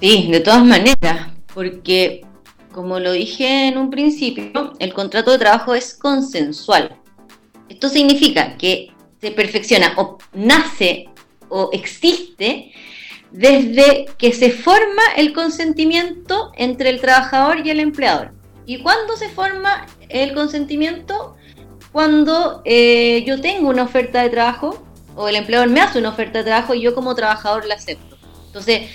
Sí, 0.00 0.28
de 0.30 0.40
todas 0.40 0.64
maneras, 0.64 1.30
porque 1.54 2.26
como 2.72 3.00
lo 3.00 3.12
dije 3.12 3.68
en 3.68 3.78
un 3.78 3.88
principio, 3.88 4.74
el 4.78 4.92
contrato 4.92 5.30
de 5.30 5.38
trabajo 5.38 5.74
es 5.74 5.94
consensual. 5.94 6.94
Esto 7.70 7.88
significa 7.88 8.56
que 8.58 8.92
se 9.18 9.30
perfecciona 9.30 9.94
o 9.96 10.18
nace 10.34 11.08
o 11.48 11.70
existe 11.72 12.72
desde 13.30 14.06
que 14.18 14.32
se 14.32 14.50
forma 14.50 15.02
el 15.16 15.32
consentimiento 15.32 16.52
entre 16.56 16.90
el 16.90 17.00
trabajador 17.00 17.66
y 17.66 17.70
el 17.70 17.80
empleador. 17.80 18.32
¿Y 18.64 18.78
cuándo 18.82 19.16
se 19.16 19.28
forma 19.28 19.86
el 20.08 20.34
consentimiento? 20.34 21.36
Cuando 21.92 22.62
eh, 22.64 23.24
yo 23.26 23.40
tengo 23.40 23.68
una 23.68 23.84
oferta 23.84 24.22
de 24.22 24.30
trabajo 24.30 24.82
o 25.14 25.28
el 25.28 25.36
empleador 25.36 25.68
me 25.68 25.80
hace 25.80 25.98
una 25.98 26.10
oferta 26.10 26.38
de 26.38 26.44
trabajo 26.44 26.74
y 26.74 26.82
yo 26.82 26.94
como 26.94 27.14
trabajador 27.14 27.64
la 27.64 27.74
acepto. 27.74 28.16
Entonces, 28.46 28.90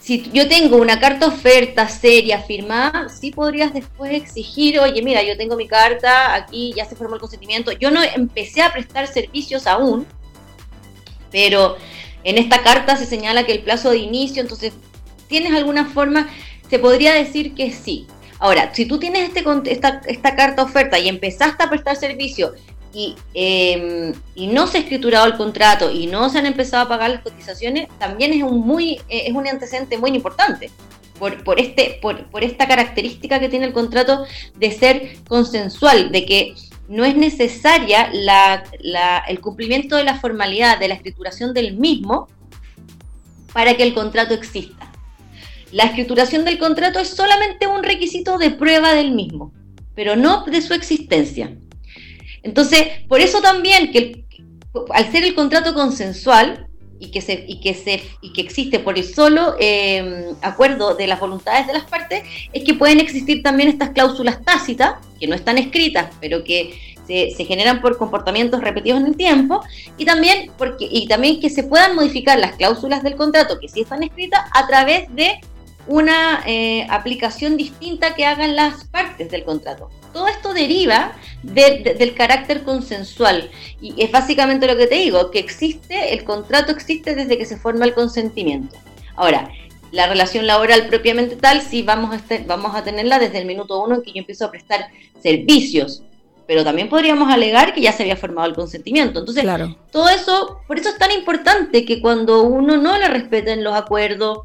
si 0.00 0.30
yo 0.32 0.48
tengo 0.48 0.78
una 0.78 0.98
carta 1.00 1.26
oferta 1.26 1.86
seria, 1.86 2.40
firmada, 2.40 3.10
sí 3.10 3.30
podrías 3.30 3.74
después 3.74 4.12
exigir, 4.14 4.80
oye, 4.80 5.02
mira, 5.02 5.22
yo 5.22 5.36
tengo 5.36 5.54
mi 5.54 5.68
carta, 5.68 6.34
aquí 6.34 6.72
ya 6.74 6.86
se 6.86 6.96
formó 6.96 7.16
el 7.16 7.20
consentimiento, 7.20 7.72
yo 7.72 7.90
no 7.90 8.00
empecé 8.02 8.62
a 8.62 8.72
prestar 8.72 9.06
servicios 9.06 9.66
aún, 9.66 10.06
pero 11.30 11.76
en 12.24 12.38
esta 12.38 12.62
carta 12.62 12.96
se 12.96 13.06
señala 13.06 13.44
que 13.44 13.52
el 13.52 13.60
plazo 13.60 13.90
de 13.90 13.98
inicio, 13.98 14.42
entonces, 14.42 14.72
¿tienes 15.28 15.52
alguna 15.52 15.86
forma? 15.86 16.28
Se 16.68 16.78
podría 16.78 17.14
decir 17.14 17.54
que 17.54 17.72
sí. 17.72 18.06
Ahora, 18.38 18.72
si 18.74 18.86
tú 18.86 18.98
tienes 18.98 19.28
este, 19.28 19.44
esta, 19.72 20.02
esta 20.06 20.36
carta 20.36 20.62
oferta 20.62 20.98
y 20.98 21.08
empezaste 21.08 21.64
a 21.64 21.70
prestar 21.70 21.96
servicio 21.96 22.54
y, 22.92 23.16
em, 23.34 24.12
y, 24.34 24.46
no 24.46 24.66
se 24.66 24.78
ha 24.78 24.80
escriturado 24.80 25.26
el 25.26 25.36
contrato 25.36 25.90
y 25.90 26.06
no 26.06 26.30
se 26.30 26.38
han 26.38 26.46
empezado 26.46 26.84
a 26.84 26.88
pagar 26.88 27.10
las 27.10 27.22
cotizaciones, 27.22 27.88
también 27.98 28.32
es 28.32 28.42
un, 28.42 28.60
muy, 28.60 29.00
eh, 29.08 29.24
es 29.26 29.32
un 29.32 29.46
antecedente 29.46 29.98
muy 29.98 30.10
importante. 30.10 30.70
Por, 31.18 31.42
por, 31.42 31.58
este, 31.58 31.98
por, 32.00 32.26
por 32.30 32.44
esta 32.44 32.68
característica 32.68 33.40
que 33.40 33.48
tiene 33.48 33.66
el 33.66 33.72
contrato 33.72 34.24
de 34.54 34.70
ser 34.70 35.16
consensual, 35.26 36.12
de 36.12 36.24
que 36.24 36.54
no 36.88 37.04
es 37.04 37.16
necesaria 37.16 38.10
el 39.28 39.40
cumplimiento 39.40 39.96
de 39.96 40.04
la 40.04 40.18
formalidad 40.18 40.78
de 40.78 40.88
la 40.88 40.94
escrituración 40.94 41.52
del 41.52 41.76
mismo 41.76 42.28
para 43.52 43.74
que 43.76 43.82
el 43.82 43.94
contrato 43.94 44.34
exista. 44.34 44.90
La 45.70 45.84
escrituración 45.84 46.44
del 46.44 46.58
contrato 46.58 46.98
es 46.98 47.08
solamente 47.08 47.66
un 47.66 47.82
requisito 47.82 48.38
de 48.38 48.50
prueba 48.50 48.94
del 48.94 49.10
mismo, 49.10 49.52
pero 49.94 50.16
no 50.16 50.44
de 50.44 50.62
su 50.62 50.72
existencia. 50.72 51.54
Entonces, 52.42 52.86
por 53.06 53.20
eso 53.20 53.42
también 53.42 53.92
que 53.92 54.24
al 54.90 55.12
ser 55.12 55.24
el 55.24 55.34
contrato 55.34 55.74
consensual, 55.74 56.67
y 57.00 57.10
que, 57.10 57.20
se, 57.20 57.44
y 57.46 57.60
que, 57.60 57.74
se, 57.74 58.02
y 58.20 58.32
que 58.32 58.40
existe 58.40 58.80
por 58.80 58.98
el 58.98 59.04
solo 59.04 59.56
em, 59.58 60.34
acuerdo 60.42 60.94
de 60.94 61.06
las 61.06 61.20
voluntades 61.20 61.66
de 61.66 61.72
las 61.72 61.84
partes, 61.84 62.22
es 62.52 62.64
que 62.64 62.74
pueden 62.74 63.00
existir 63.00 63.42
también 63.42 63.68
estas 63.68 63.90
cláusulas 63.90 64.42
tácitas, 64.42 64.94
que 65.20 65.26
no 65.26 65.34
están 65.34 65.58
escritas, 65.58 66.10
pero 66.20 66.44
que 66.44 66.78
se, 67.06 67.30
se, 67.30 67.44
generan 67.44 67.80
por 67.80 67.96
comportamientos 67.96 68.60
repetidos 68.60 69.00
en 69.00 69.06
el 69.06 69.16
tiempo, 69.16 69.62
y 69.96 70.04
también, 70.04 70.50
porque, 70.58 70.86
y 70.90 71.06
también 71.08 71.40
que 71.40 71.50
se 71.50 71.62
puedan 71.62 71.94
modificar 71.94 72.38
las 72.38 72.56
cláusulas 72.56 73.02
del 73.02 73.16
contrato 73.16 73.58
que 73.60 73.68
sí 73.68 73.80
están 73.80 74.02
escritas 74.02 74.40
a 74.52 74.66
través 74.66 75.14
de 75.14 75.40
una 75.88 76.42
eh, 76.46 76.86
aplicación 76.90 77.56
distinta 77.56 78.14
que 78.14 78.26
hagan 78.26 78.54
las 78.54 78.84
partes 78.84 79.30
del 79.30 79.44
contrato. 79.44 79.90
Todo 80.12 80.28
esto 80.28 80.52
deriva 80.52 81.12
del 81.42 82.14
carácter 82.14 82.62
consensual 82.62 83.50
y 83.80 83.94
es 84.02 84.10
básicamente 84.10 84.66
lo 84.66 84.76
que 84.76 84.86
te 84.86 84.96
digo, 84.96 85.30
que 85.30 85.38
existe, 85.38 86.12
el 86.12 86.24
contrato 86.24 86.72
existe 86.72 87.14
desde 87.14 87.38
que 87.38 87.46
se 87.46 87.56
forma 87.56 87.84
el 87.84 87.94
consentimiento. 87.94 88.76
Ahora, 89.16 89.50
la 89.90 90.06
relación 90.06 90.46
laboral 90.46 90.86
propiamente 90.88 91.36
tal, 91.36 91.62
sí 91.62 91.82
vamos 91.82 92.12
a, 92.12 92.16
este, 92.16 92.44
vamos 92.46 92.74
a 92.74 92.84
tenerla 92.84 93.18
desde 93.18 93.38
el 93.38 93.46
minuto 93.46 93.82
uno 93.82 93.96
en 93.96 94.02
que 94.02 94.12
yo 94.12 94.18
empiezo 94.18 94.44
a 94.44 94.50
prestar 94.50 94.88
servicios, 95.22 96.02
pero 96.46 96.64
también 96.64 96.88
podríamos 96.88 97.32
alegar 97.32 97.72
que 97.72 97.80
ya 97.80 97.92
se 97.92 98.02
había 98.02 98.16
formado 98.16 98.48
el 98.48 98.54
consentimiento. 98.54 99.20
Entonces, 99.20 99.44
todo 99.90 100.08
eso, 100.10 100.60
por 100.66 100.78
eso 100.78 100.90
es 100.90 100.98
tan 100.98 101.12
importante 101.12 101.84
que 101.84 102.00
cuando 102.02 102.42
uno 102.42 102.76
no 102.76 102.98
le 102.98 103.08
respeten 103.08 103.64
los 103.64 103.74
acuerdos, 103.74 104.40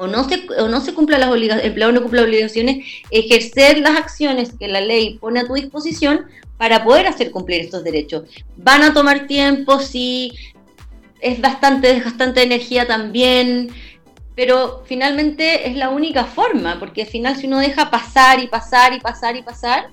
o 0.00 0.06
no 0.06 0.26
se, 0.26 0.46
o 0.58 0.66
no 0.68 0.80
se 0.80 0.94
cumpla 0.94 1.18
las 1.18 1.28
obligaciones, 1.28 1.62
el 1.62 1.70
empleado 1.72 1.92
no 1.92 2.00
cumple 2.00 2.22
las 2.22 2.28
obligaciones, 2.28 2.86
ejercer 3.10 3.78
las 3.78 3.98
acciones 3.98 4.50
que 4.58 4.66
la 4.66 4.80
ley 4.80 5.18
pone 5.18 5.40
a 5.40 5.46
tu 5.46 5.52
disposición 5.52 6.24
para 6.56 6.82
poder 6.84 7.06
hacer 7.06 7.30
cumplir 7.30 7.60
estos 7.60 7.84
derechos. 7.84 8.22
Van 8.56 8.82
a 8.82 8.94
tomar 8.94 9.26
tiempo, 9.26 9.78
sí, 9.78 10.32
es 11.20 11.38
bastante 11.42 11.92
desgastante 11.92 12.40
de 12.40 12.46
energía 12.46 12.86
también, 12.86 13.68
pero 14.34 14.82
finalmente 14.86 15.68
es 15.68 15.76
la 15.76 15.90
única 15.90 16.24
forma, 16.24 16.78
porque 16.78 17.02
al 17.02 17.08
final 17.08 17.36
si 17.36 17.46
uno 17.46 17.58
deja 17.58 17.90
pasar 17.90 18.40
y 18.40 18.46
pasar 18.46 18.94
y 18.94 19.00
pasar 19.00 19.36
y 19.36 19.42
pasar, 19.42 19.90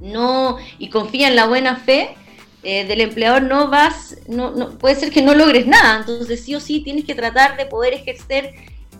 no, 0.00 0.58
y 0.78 0.90
confía 0.90 1.26
en 1.26 1.34
la 1.34 1.46
buena 1.46 1.74
fe, 1.74 2.14
eh, 2.62 2.84
del 2.84 3.00
empleador 3.00 3.42
no 3.42 3.68
vas, 3.68 4.16
no, 4.28 4.52
no, 4.52 4.78
puede 4.78 4.94
ser 4.94 5.10
que 5.10 5.22
no 5.22 5.34
logres 5.34 5.66
nada. 5.66 5.98
Entonces 5.98 6.44
sí 6.44 6.54
o 6.54 6.60
sí 6.60 6.80
tienes 6.84 7.04
que 7.04 7.16
tratar 7.16 7.56
de 7.56 7.66
poder 7.66 7.94
ejercer 7.94 8.54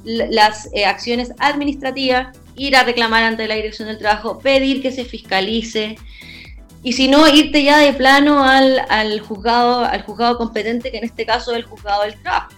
las 0.04 0.68
eh, 0.72 0.84
acciones 0.84 1.32
administrativas, 1.38 2.36
ir 2.56 2.76
a 2.76 2.84
reclamar 2.84 3.22
ante 3.22 3.46
la 3.46 3.54
Dirección 3.54 3.88
del 3.88 3.98
Trabajo, 3.98 4.38
pedir 4.38 4.82
que 4.82 4.92
se 4.92 5.04
fiscalice 5.04 5.96
y 6.84 6.92
si 6.92 7.06
no, 7.06 7.28
irte 7.28 7.62
ya 7.62 7.78
de 7.78 7.92
plano 7.92 8.42
al, 8.42 8.80
al, 8.88 9.20
juzgado, 9.20 9.84
al 9.84 10.02
juzgado 10.02 10.36
competente, 10.36 10.90
que 10.90 10.98
en 10.98 11.04
este 11.04 11.24
caso 11.24 11.52
es 11.52 11.58
el 11.58 11.64
juzgado 11.64 12.02
del 12.02 12.20
trabajo. 12.20 12.50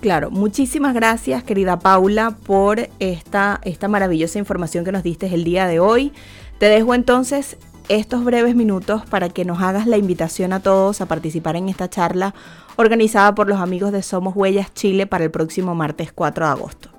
Claro, 0.00 0.32
muchísimas 0.32 0.94
gracias 0.94 1.44
querida 1.44 1.78
Paula 1.78 2.32
por 2.44 2.88
esta, 2.98 3.60
esta 3.62 3.86
maravillosa 3.86 4.40
información 4.40 4.84
que 4.84 4.90
nos 4.90 5.04
diste 5.04 5.32
el 5.32 5.44
día 5.44 5.68
de 5.68 5.78
hoy. 5.78 6.12
Te 6.58 6.66
dejo 6.66 6.94
entonces 6.94 7.56
estos 7.96 8.24
breves 8.24 8.54
minutos 8.54 9.02
para 9.06 9.28
que 9.28 9.44
nos 9.44 9.62
hagas 9.62 9.86
la 9.86 9.96
invitación 9.96 10.52
a 10.52 10.60
todos 10.60 11.00
a 11.00 11.06
participar 11.06 11.56
en 11.56 11.68
esta 11.68 11.88
charla 11.90 12.34
organizada 12.76 13.34
por 13.34 13.48
los 13.48 13.60
amigos 13.60 13.92
de 13.92 14.02
Somos 14.02 14.34
Huellas 14.36 14.72
Chile 14.74 15.06
para 15.06 15.24
el 15.24 15.30
próximo 15.30 15.74
martes 15.74 16.12
4 16.12 16.46
de 16.46 16.50
agosto. 16.50 16.90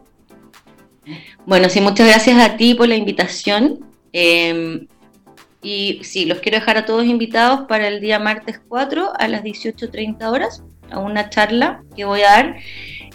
Bueno, 1.46 1.70
sí, 1.70 1.82
muchas 1.82 2.08
gracias 2.08 2.40
a 2.42 2.56
ti 2.58 2.76
por 2.76 2.88
la 2.88 2.96
invitación. 2.96 3.86
Em, 4.12 4.88
Y 5.64 6.02
sí, 6.04 6.26
los 6.26 6.40
quiero 6.40 6.60
dejar 6.60 6.78
a 6.78 6.86
todos 6.86 7.06
invitados 7.06 7.62
para 7.70 7.88
el 7.88 8.02
día 8.02 8.20
martes 8.20 8.60
4 8.68 9.14
a 9.18 9.28
las 9.30 9.44
18.30 9.44 10.30
horas 10.30 10.62
a 10.92 11.00
una 11.00 11.30
charla 11.30 11.84
que 11.96 12.04
voy 12.06 12.22
a 12.22 12.32
dar 12.32 12.56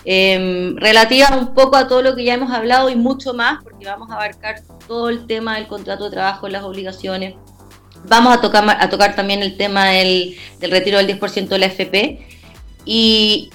em, 0.05 0.77
relativa 0.77 1.37
un 1.39 1.53
poco 1.55 1.77
a 1.77 1.87
todo 1.87 2.03
lo 2.03 2.17
que 2.17 2.25
ya 2.25 2.35
hemos 2.35 2.51
hablado 2.51 2.89
y 2.89 2.97
mucho 2.97 3.35
más, 3.35 3.63
porque 3.63 3.85
vamos 3.85 4.11
a 4.11 4.15
abarcar 4.15 4.63
todo 4.87 5.11
el 5.11 5.27
tema 5.27 5.57
del 5.57 5.67
contrato 5.69 6.05
de 6.05 6.11
trabajo, 6.11 6.49
las 6.49 6.63
obligaciones. 6.65 7.35
Vamos 8.07 8.37
a 8.37 8.41
tocar, 8.41 8.65
a 8.69 8.89
tocar 8.89 9.15
también 9.15 9.43
el 9.43 9.57
tema 9.57 9.87
del, 9.91 10.37
retiro 10.61 10.99
del 10.99 11.19
10% 11.19 11.49
de 11.49 11.59
la 11.59 11.67
FP. 11.67 12.27
Y, 12.85 13.51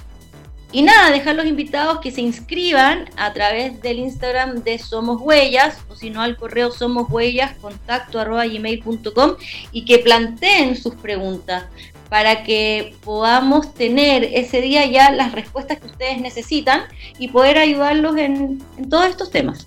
nada, 0.74 1.12
dejar 1.12 1.36
los 1.36 1.46
invitados 1.46 2.00
que 2.00 2.12
se 2.12 2.22
inscriban 2.22 3.10
a 3.18 3.34
través 3.34 3.82
del 3.82 4.00
Instagram 4.00 4.64
de 4.64 4.78
Somos 4.78 5.22
Huellas 5.22 5.78
o 5.89 5.96
si 5.96 6.10
no 6.10 6.22
al 6.22 6.36
correo 6.38 6.72
somos 6.72 7.10
huellas 7.10 7.56
contacto 7.58 8.20
arroba 8.20 8.46
gmail.com 8.46 9.36
y 9.72 9.86
que 9.86 10.00
planteen 10.00 10.76
sus 10.76 10.96
preguntas 10.96 11.66
para 12.10 12.44
que 12.44 12.96
podamos 13.04 13.74
tener 13.74 14.24
ese 14.24 14.62
día 14.62 14.86
ya 14.86 15.12
las 15.12 15.32
respuestas 15.32 15.80
que 15.80 15.88
ustedes 15.88 16.20
necesitan 16.22 16.84
y 17.18 17.30
poder 17.30 17.58
ayudarlos 17.58 18.18
en 18.18 18.62
todos 18.89 19.08
estos 19.08 19.32
temas. 19.32 19.66